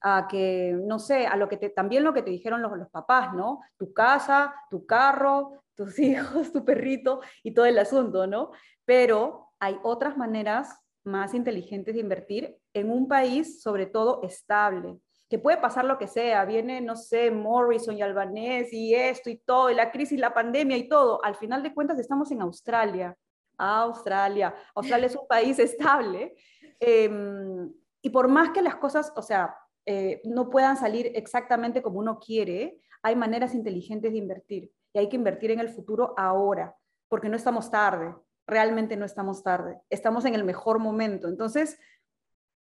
a 0.00 0.26
que, 0.28 0.78
no 0.82 0.98
sé, 0.98 1.26
a 1.26 1.36
lo 1.36 1.48
que 1.48 1.56
también 1.70 2.04
lo 2.04 2.14
que 2.14 2.22
te 2.22 2.30
dijeron 2.30 2.62
los, 2.62 2.76
los 2.76 2.88
papás, 2.90 3.34
¿no? 3.34 3.60
Tu 3.76 3.92
casa, 3.92 4.54
tu 4.70 4.86
carro, 4.86 5.62
tus 5.74 5.98
hijos, 5.98 6.52
tu 6.52 6.64
perrito 6.64 7.20
y 7.42 7.52
todo 7.52 7.66
el 7.66 7.78
asunto, 7.78 8.26
¿no? 8.26 8.50
Pero 8.84 9.48
hay 9.58 9.78
otras 9.82 10.16
maneras 10.16 10.78
más 11.04 11.34
inteligentes 11.34 11.94
de 11.94 12.00
invertir 12.00 12.58
en 12.74 12.90
un 12.90 13.08
país, 13.08 13.62
sobre 13.62 13.86
todo, 13.86 14.22
estable, 14.22 14.98
que 15.28 15.38
puede 15.38 15.58
pasar 15.58 15.84
lo 15.84 15.96
que 15.96 16.08
sea, 16.08 16.44
viene, 16.44 16.80
no 16.80 16.96
sé, 16.96 17.30
Morrison 17.30 17.96
y 17.96 18.02
Albanés 18.02 18.72
y 18.72 18.94
esto 18.94 19.30
y 19.30 19.36
todo, 19.36 19.70
y 19.70 19.74
la 19.74 19.92
crisis, 19.92 20.18
la 20.18 20.34
pandemia 20.34 20.76
y 20.76 20.88
todo. 20.88 21.24
Al 21.24 21.36
final 21.36 21.62
de 21.62 21.72
cuentas 21.72 21.98
estamos 21.98 22.30
en 22.32 22.42
Australia. 22.42 23.16
Australia. 23.56 24.54
Australia 24.74 25.06
es 25.06 25.14
un 25.14 25.28
país 25.28 25.58
estable. 25.58 26.34
Em, 26.80 27.72
y 28.02 28.10
por 28.10 28.26
más 28.26 28.50
que 28.50 28.60
las 28.60 28.76
cosas, 28.76 29.12
o 29.14 29.22
sea, 29.22 29.54
eh, 29.86 30.20
no 30.24 30.50
puedan 30.50 30.76
salir 30.76 31.12
exactamente 31.14 31.82
como 31.82 31.98
uno 31.98 32.18
quiere, 32.18 32.80
hay 33.02 33.16
maneras 33.16 33.54
inteligentes 33.54 34.12
de 34.12 34.18
invertir 34.18 34.72
y 34.92 34.98
hay 34.98 35.08
que 35.08 35.16
invertir 35.16 35.50
en 35.50 35.60
el 35.60 35.68
futuro 35.68 36.14
ahora, 36.16 36.76
porque 37.08 37.28
no 37.28 37.36
estamos 37.36 37.70
tarde, 37.70 38.14
realmente 38.46 38.96
no 38.96 39.04
estamos 39.04 39.42
tarde, 39.42 39.80
estamos 39.88 40.24
en 40.24 40.34
el 40.34 40.44
mejor 40.44 40.78
momento. 40.78 41.28
Entonces, 41.28 41.78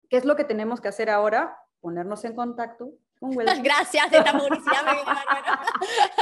¿qué 0.08 0.16
es 0.16 0.24
lo 0.24 0.36
que 0.36 0.44
tenemos 0.44 0.80
que 0.80 0.88
hacer 0.88 1.10
ahora? 1.10 1.58
Ponernos 1.80 2.24
en 2.24 2.34
contacto 2.34 2.92
con 3.20 3.32
Gracias, 3.62 4.12
esta 4.12 4.38
publicidad 4.38 4.84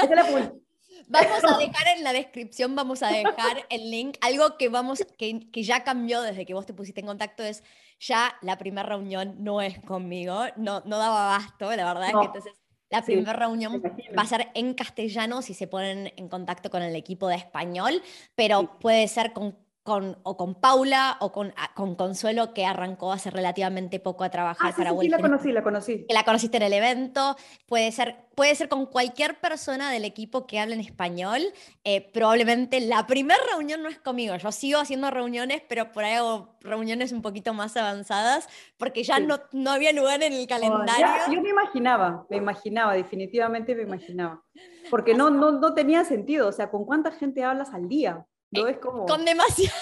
me 0.04 0.52
Vamos 1.08 1.44
a 1.44 1.58
dejar 1.58 1.88
en 1.96 2.04
la 2.04 2.12
descripción, 2.12 2.74
vamos 2.74 3.02
a 3.02 3.08
dejar 3.08 3.66
el 3.70 3.90
link. 3.90 4.16
Algo 4.20 4.56
que, 4.56 4.68
vamos, 4.68 5.04
que, 5.18 5.50
que 5.50 5.62
ya 5.62 5.84
cambió 5.84 6.22
desde 6.22 6.46
que 6.46 6.54
vos 6.54 6.66
te 6.66 6.74
pusiste 6.74 7.00
en 7.00 7.06
contacto 7.06 7.42
es 7.42 7.62
ya 7.98 8.34
la 8.42 8.58
primera 8.58 8.88
reunión 8.88 9.36
no 9.38 9.60
es 9.60 9.78
conmigo, 9.80 10.44
no, 10.56 10.82
no 10.84 10.98
daba 10.98 11.38
basto, 11.38 11.74
la 11.76 11.84
verdad 11.84 12.08
es 12.08 12.14
que 12.14 12.26
entonces 12.26 12.52
la 12.90 13.02
primera 13.02 13.32
reunión 13.32 13.82
va 14.16 14.22
a 14.22 14.26
ser 14.26 14.50
en 14.54 14.74
castellano 14.74 15.40
si 15.40 15.54
se 15.54 15.66
ponen 15.66 16.12
en 16.16 16.28
contacto 16.28 16.68
con 16.68 16.82
el 16.82 16.94
equipo 16.94 17.28
de 17.28 17.36
español, 17.36 18.02
pero 18.34 18.78
puede 18.78 19.08
ser 19.08 19.32
con 19.32 19.56
con, 19.82 20.16
o 20.22 20.36
con 20.36 20.54
Paula 20.54 21.16
o 21.20 21.32
con, 21.32 21.52
ah, 21.56 21.72
con 21.74 21.96
Consuelo, 21.96 22.54
que 22.54 22.64
arrancó 22.64 23.12
hace 23.12 23.30
relativamente 23.30 23.98
poco 23.98 24.22
a 24.22 24.30
trabajar 24.30 24.72
ah, 24.72 24.76
para 24.76 24.90
sí, 24.90 24.96
sí, 25.00 25.08
la 25.08 25.18
conocí, 25.18 25.52
la 25.52 25.62
conocí. 25.62 26.06
Que 26.06 26.14
la 26.14 26.24
conociste 26.24 26.58
en 26.58 26.62
el 26.62 26.72
evento. 26.72 27.36
Puede 27.66 27.90
ser, 27.90 28.16
puede 28.36 28.54
ser 28.54 28.68
con 28.68 28.86
cualquier 28.86 29.40
persona 29.40 29.90
del 29.90 30.04
equipo 30.04 30.46
que 30.46 30.60
hable 30.60 30.74
en 30.74 30.80
español. 30.80 31.42
Eh, 31.82 32.10
probablemente 32.12 32.80
la 32.80 33.06
primera 33.08 33.40
reunión 33.50 33.82
no 33.82 33.88
es 33.88 33.98
conmigo. 33.98 34.36
Yo 34.36 34.52
sigo 34.52 34.78
haciendo 34.78 35.10
reuniones, 35.10 35.62
pero 35.68 35.90
por 35.90 36.04
ahí 36.04 36.14
hago 36.14 36.56
reuniones 36.60 37.10
un 37.10 37.22
poquito 37.22 37.52
más 37.52 37.76
avanzadas, 37.76 38.48
porque 38.76 39.02
ya 39.02 39.18
no, 39.18 39.40
no 39.50 39.72
había 39.72 39.92
lugar 39.92 40.22
en 40.22 40.32
el 40.32 40.44
oh, 40.44 40.48
calendario. 40.48 41.06
yo 41.32 41.42
me 41.42 41.50
imaginaba, 41.50 42.24
me 42.30 42.36
imaginaba, 42.36 42.94
definitivamente 42.94 43.74
me 43.74 43.82
imaginaba. 43.82 44.44
Porque 44.90 45.14
no, 45.14 45.30
no, 45.30 45.52
no 45.52 45.74
tenía 45.74 46.04
sentido. 46.04 46.48
O 46.48 46.52
sea, 46.52 46.70
¿con 46.70 46.84
cuánta 46.84 47.10
gente 47.10 47.42
hablas 47.42 47.74
al 47.74 47.88
día? 47.88 48.26
No 48.52 48.68
es 48.68 48.78
como... 48.78 49.06
Con 49.06 49.24
demasiado. 49.24 49.74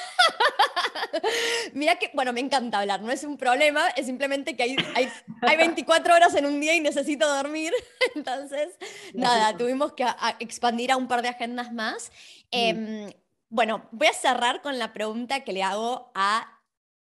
Mira 1.74 1.96
que, 1.96 2.10
bueno, 2.14 2.32
me 2.32 2.40
encanta 2.40 2.78
hablar, 2.78 3.02
no 3.02 3.10
es 3.10 3.24
un 3.24 3.36
problema, 3.36 3.88
es 3.96 4.06
simplemente 4.06 4.56
que 4.56 4.62
hay, 4.62 4.76
hay, 4.94 5.08
hay 5.42 5.56
24 5.56 6.14
horas 6.14 6.34
en 6.34 6.46
un 6.46 6.60
día 6.60 6.74
y 6.74 6.80
necesito 6.80 7.28
dormir. 7.28 7.72
Entonces, 8.14 8.68
nada, 9.12 9.56
tuvimos 9.56 9.92
que 9.92 10.06
expandir 10.38 10.92
a 10.92 10.96
un 10.96 11.08
par 11.08 11.22
de 11.22 11.28
agendas 11.28 11.72
más. 11.72 12.12
Em, 12.50 13.12
bueno, 13.48 13.88
voy 13.90 14.06
a 14.06 14.12
cerrar 14.12 14.62
con 14.62 14.78
la 14.78 14.92
pregunta 14.92 15.42
que 15.42 15.52
le 15.52 15.62
hago 15.62 16.12
a 16.14 16.60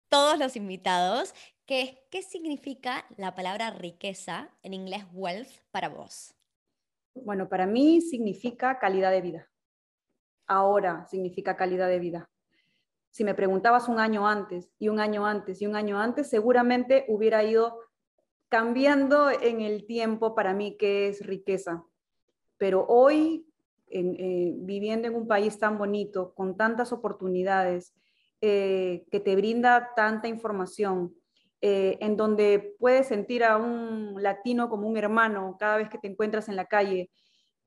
todos 0.08 0.38
los 0.38 0.54
invitados, 0.54 1.34
que 1.66 1.82
es 1.82 1.96
¿qué 2.10 2.22
significa 2.22 3.04
la 3.16 3.34
palabra 3.34 3.70
riqueza, 3.70 4.50
en 4.62 4.72
inglés 4.72 5.04
wealth, 5.12 5.50
para 5.72 5.88
vos? 5.88 6.34
Bueno, 7.14 7.48
para 7.48 7.66
mí 7.66 8.00
significa 8.00 8.78
calidad 8.78 9.10
de 9.10 9.20
vida. 9.20 9.48
Ahora 10.46 11.06
significa 11.06 11.56
calidad 11.56 11.88
de 11.88 11.98
vida. 11.98 12.30
Si 13.10 13.24
me 13.24 13.34
preguntabas 13.34 13.88
un 13.88 13.98
año 13.98 14.28
antes 14.28 14.70
y 14.78 14.88
un 14.88 15.00
año 15.00 15.26
antes 15.26 15.62
y 15.62 15.66
un 15.66 15.74
año 15.74 15.98
antes, 15.98 16.28
seguramente 16.28 17.04
hubiera 17.08 17.42
ido 17.44 17.80
cambiando 18.48 19.30
en 19.30 19.60
el 19.60 19.86
tiempo 19.86 20.34
para 20.34 20.54
mí 20.54 20.76
qué 20.78 21.08
es 21.08 21.24
riqueza. 21.24 21.84
Pero 22.58 22.86
hoy, 22.88 23.46
eh, 23.88 24.52
viviendo 24.56 25.08
en 25.08 25.14
un 25.14 25.26
país 25.26 25.58
tan 25.58 25.78
bonito, 25.78 26.34
con 26.34 26.56
tantas 26.56 26.92
oportunidades, 26.92 27.94
eh, 28.40 29.06
que 29.10 29.20
te 29.20 29.34
brinda 29.34 29.92
tanta 29.96 30.28
información, 30.28 31.14
eh, 31.62 31.96
en 32.00 32.16
donde 32.16 32.76
puedes 32.78 33.08
sentir 33.08 33.44
a 33.44 33.56
un 33.56 34.22
latino 34.22 34.68
como 34.68 34.86
un 34.86 34.96
hermano 34.98 35.56
cada 35.58 35.78
vez 35.78 35.88
que 35.88 35.96
te 35.98 36.08
encuentras 36.08 36.48
en 36.50 36.56
la 36.56 36.66
calle, 36.66 37.10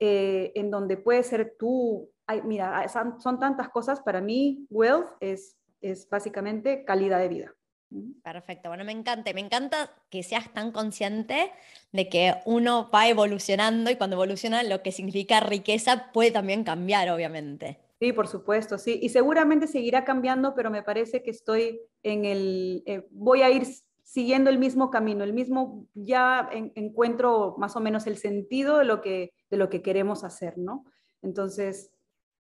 en 0.00 0.70
donde 0.70 0.96
puedes 0.96 1.26
ser 1.26 1.56
tú. 1.58 2.10
mira, 2.44 2.88
son, 2.88 3.20
son, 3.20 3.38
tantas 3.38 3.68
cosas. 3.68 4.00
Para 4.00 4.20
mí, 4.20 4.66
wealth 4.70 5.08
es, 5.20 5.56
es 5.80 6.08
básicamente 6.08 6.84
calidad 6.84 7.18
de 7.18 7.28
vida. 7.28 7.54
Perfecto, 8.22 8.68
bueno, 8.68 8.84
me 8.84 8.92
encanta, 8.92 9.32
me 9.32 9.40
encanta 9.40 9.90
que 10.10 10.22
seas 10.22 10.52
tan 10.52 10.70
consciente 10.70 11.50
de 11.90 12.08
que 12.08 12.34
uno 12.44 12.88
va 12.94 13.08
evolucionando 13.08 13.90
y 13.90 13.96
cuando 13.96 14.14
evoluciona 14.14 14.62
lo 14.62 14.80
que 14.80 14.92
significa 14.92 15.40
riqueza 15.40 16.12
puede 16.12 16.30
también 16.30 16.62
cambiar, 16.62 17.10
obviamente. 17.10 17.78
Sí, 17.98 18.12
por 18.12 18.28
supuesto, 18.28 18.78
sí, 18.78 19.00
y 19.02 19.08
seguramente 19.08 19.66
seguirá 19.66 20.04
cambiando, 20.04 20.54
pero 20.54 20.70
me 20.70 20.84
parece 20.84 21.22
que 21.22 21.32
estoy 21.32 21.80
en 22.04 22.24
el, 22.24 22.84
eh, 22.86 23.08
voy 23.10 23.42
a 23.42 23.50
ir 23.50 23.66
siguiendo 24.04 24.50
el 24.50 24.58
mismo 24.58 24.90
camino, 24.90 25.24
el 25.24 25.32
mismo, 25.32 25.86
ya 25.94 26.48
encuentro 26.52 27.56
más 27.58 27.74
o 27.74 27.80
menos 27.80 28.06
el 28.06 28.16
sentido 28.16 28.78
de 28.78 28.84
lo, 28.84 29.02
que, 29.02 29.32
de 29.50 29.56
lo 29.56 29.68
que 29.68 29.82
queremos 29.82 30.24
hacer, 30.24 30.56
¿no? 30.58 30.84
Entonces, 31.22 31.90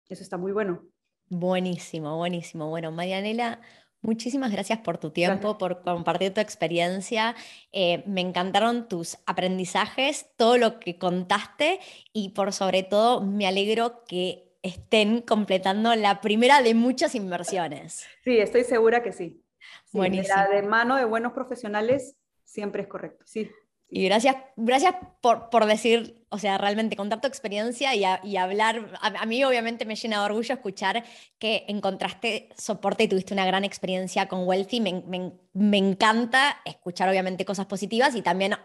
eso 0.07 0.23
está 0.23 0.37
muy 0.37 0.51
bueno. 0.51 0.83
Buenísimo, 1.29 2.17
buenísimo. 2.17 2.69
Bueno, 2.69 2.91
Marianela, 2.91 3.61
Muchísimas 4.01 4.51
gracias 4.53 4.79
por 4.79 4.97
tu 4.97 5.09
tiempo, 5.11 5.57
por 5.57 5.81
compartir 5.81 6.33
tu 6.33 6.39
experiencia. 6.39 7.35
Eh, 7.73 8.01
me 8.07 8.21
encantaron 8.21 8.87
tus 8.87 9.17
aprendizajes, 9.25 10.27
todo 10.37 10.57
lo 10.57 10.79
que 10.79 10.97
contaste 10.97 11.81
y 12.13 12.29
por 12.29 12.53
sobre 12.53 12.83
todo 12.83 13.21
me 13.21 13.45
alegro 13.45 14.05
que 14.05 14.53
estén 14.61 15.21
completando 15.21 15.93
la 15.95 16.21
primera 16.21 16.61
de 16.61 16.75
muchas 16.75 17.13
inversiones. 17.13 18.05
Sí, 18.23 18.37
estoy 18.37 18.63
segura 18.63 19.03
que 19.03 19.11
sí. 19.11 19.43
Buenísimo. 19.91 20.33
La 20.33 20.47
de 20.47 20.61
mano 20.63 20.95
de 20.95 21.03
buenos 21.03 21.33
profesionales 21.33 22.15
siempre 22.45 22.83
es 22.83 22.87
correcto, 22.87 23.25
sí. 23.27 23.51
Y 23.91 24.05
gracias, 24.05 24.35
gracias 24.55 24.95
por, 25.19 25.49
por, 25.49 25.65
decir, 25.65 26.23
o 26.29 26.37
sea, 26.37 26.59
realmente 26.59 26.95
contar 26.95 27.21
tu 27.21 27.27
experiencia 27.27 27.95
y, 27.95 28.37
hablar. 28.37 28.91
A, 29.01 29.25
mí 29.25 29.43
obviamente 29.43 29.85
me 29.85 29.95
llena 29.95 30.19
de 30.19 30.25
orgullo 30.25 30.53
escuchar 30.53 31.03
que 31.39 31.65
encontraste 31.67 32.49
soporte 32.55 33.03
y 33.03 33.07
tuviste 33.07 33.33
una 33.33 33.47
gran 33.47 33.63
experiencia 33.63 34.27
con 34.27 34.47
Wealthy. 34.47 34.79
Me, 34.79 35.01
me, 35.07 35.31
me, 35.53 35.77
encanta 35.77 36.61
escuchar 36.65 37.09
obviamente 37.09 37.45
cosas 37.45 37.65
positivas 37.65 38.15
y 38.15 38.21
también 38.21 38.55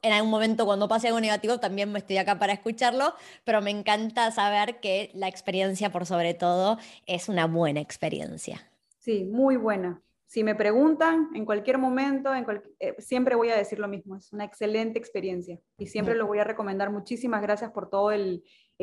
en 0.00 0.12
algún 0.12 0.30
momento 0.30 0.64
cuando 0.64 0.88
pase 0.88 1.08
algo 1.08 1.20
negativo 1.20 1.60
también 1.60 1.92
me 1.92 1.98
estoy 1.98 2.16
acá 2.16 2.38
para 2.38 2.54
escucharlo, 2.54 3.14
pero 3.44 3.60
me 3.60 3.70
encanta 3.70 4.30
saber 4.30 4.80
que 4.80 5.10
la 5.12 5.28
experiencia 5.28 5.92
por 5.92 6.06
sobre 6.06 6.32
todo 6.32 6.78
es 7.04 7.28
una 7.28 7.46
buena 7.46 7.80
experiencia. 7.80 8.66
Sí, 9.00 9.24
muy 9.24 9.56
buena 9.56 10.00
si 10.26 10.42
me 10.42 10.56
preguntan 10.56 11.30
en 11.34 11.44
cualquier 11.44 11.78
momento, 11.78 12.34
en 12.34 12.44
eh, 12.80 12.96
siempre 12.98 13.36
voy 13.36 13.50
a 13.50 13.56
decir 13.56 13.78
lo 13.78 13.86
mismo. 13.86 14.16
Es 14.16 14.32
una 14.32 14.44
excelente 14.44 14.98
experiencia 14.98 15.58
y 15.78 15.86
siempre 15.86 16.16
lo 16.16 16.26
voy 16.26 16.40
a 16.40 16.44
recomendar. 16.44 16.90
Muchísimas 16.90 17.42
gracias 17.42 17.70
por 17.70 17.88
todo 17.88 18.10
el, 18.10 18.42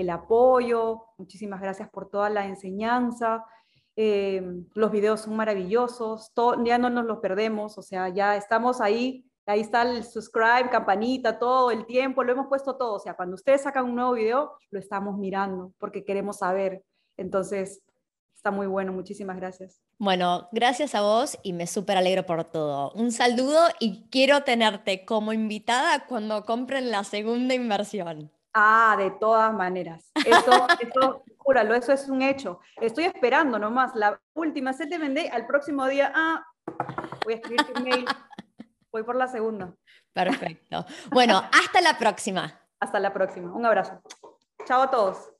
apoyo, 0.09 1.03
muchísimas 1.17 1.61
gracias 1.61 1.89
por 1.89 2.09
toda 2.09 2.29
la 2.29 2.45
enseñanza. 2.45 3.45
Eh, 3.95 4.41
los 4.73 4.91
videos 4.91 5.21
son 5.21 5.35
maravillosos, 5.35 6.31
ya 6.63 6.77
no 6.77 6.89
nos 6.89 7.05
los 7.05 7.19
perdemos, 7.19 7.77
o 7.77 7.81
sea, 7.81 8.09
ya 8.09 8.35
estamos 8.37 8.79
ahí. 8.79 9.29
Ahí 9.45 9.59
está 9.59 9.81
el 9.81 10.05
subscribe, 10.05 10.69
campanita, 10.71 11.37
todo 11.37 11.69
el 11.69 11.85
tiempo, 11.85 12.23
lo 12.23 12.31
hemos 12.31 12.47
puesto 12.47 12.77
todo. 12.77 12.93
O 12.93 12.99
sea, 12.99 13.15
cuando 13.15 13.35
ustedes 13.35 13.63
sacan 13.63 13.83
un 13.83 13.95
nuevo 13.95 14.13
video, 14.13 14.53
lo 14.71 14.79
estamos 14.79 15.17
mirando 15.17 15.73
porque 15.77 16.05
queremos 16.05 16.37
saber. 16.37 16.81
Entonces, 17.17 17.83
está 18.33 18.51
muy 18.51 18.67
bueno. 18.67 18.93
Muchísimas 18.93 19.35
gracias. 19.35 19.82
Bueno, 19.99 20.49
gracias 20.51 20.95
a 20.95 21.01
vos 21.01 21.37
y 21.43 21.53
me 21.53 21.67
súper 21.67 21.97
alegro 21.97 22.25
por 22.25 22.43
todo. 22.43 22.91
Un 22.91 23.11
saludo 23.11 23.59
y 23.79 24.03
quiero 24.09 24.43
tenerte 24.43 25.05
como 25.05 25.33
invitada 25.33 26.05
cuando 26.05 26.43
compren 26.45 26.91
la 26.91 27.03
segunda 27.03 27.53
inversión. 27.53 28.31
Ah, 28.53 28.95
de 28.97 29.11
todas 29.11 29.53
maneras. 29.53 30.11
Eso, 30.25 30.67
eso, 30.79 31.23
júralo, 31.37 31.73
eso 31.73 31.91
es 31.91 32.07
un 32.09 32.21
hecho. 32.21 32.59
Estoy 32.81 33.05
esperando 33.05 33.57
nomás 33.57 33.95
la 33.95 34.19
última 34.33 34.73
se 34.73 34.87
te 34.87 34.97
vendé 34.97 35.29
al 35.29 35.47
próximo 35.47 35.87
día. 35.87 36.11
Ah, 36.13 36.45
voy 37.23 37.33
a 37.33 37.37
escribir 37.37 37.63
tu 37.63 37.81
mail. 37.81 38.05
Voy 38.91 39.03
por 39.03 39.15
la 39.15 39.27
segunda. 39.27 39.73
Perfecto. 40.13 40.85
Bueno, 41.11 41.37
hasta 41.37 41.81
la 41.81 41.97
próxima. 41.97 42.61
Hasta 42.79 42.99
la 42.99 43.11
próxima. 43.11 43.51
Un 43.51 43.65
abrazo. 43.65 44.01
Chao 44.65 44.83
a 44.83 44.91
todos. 44.91 45.33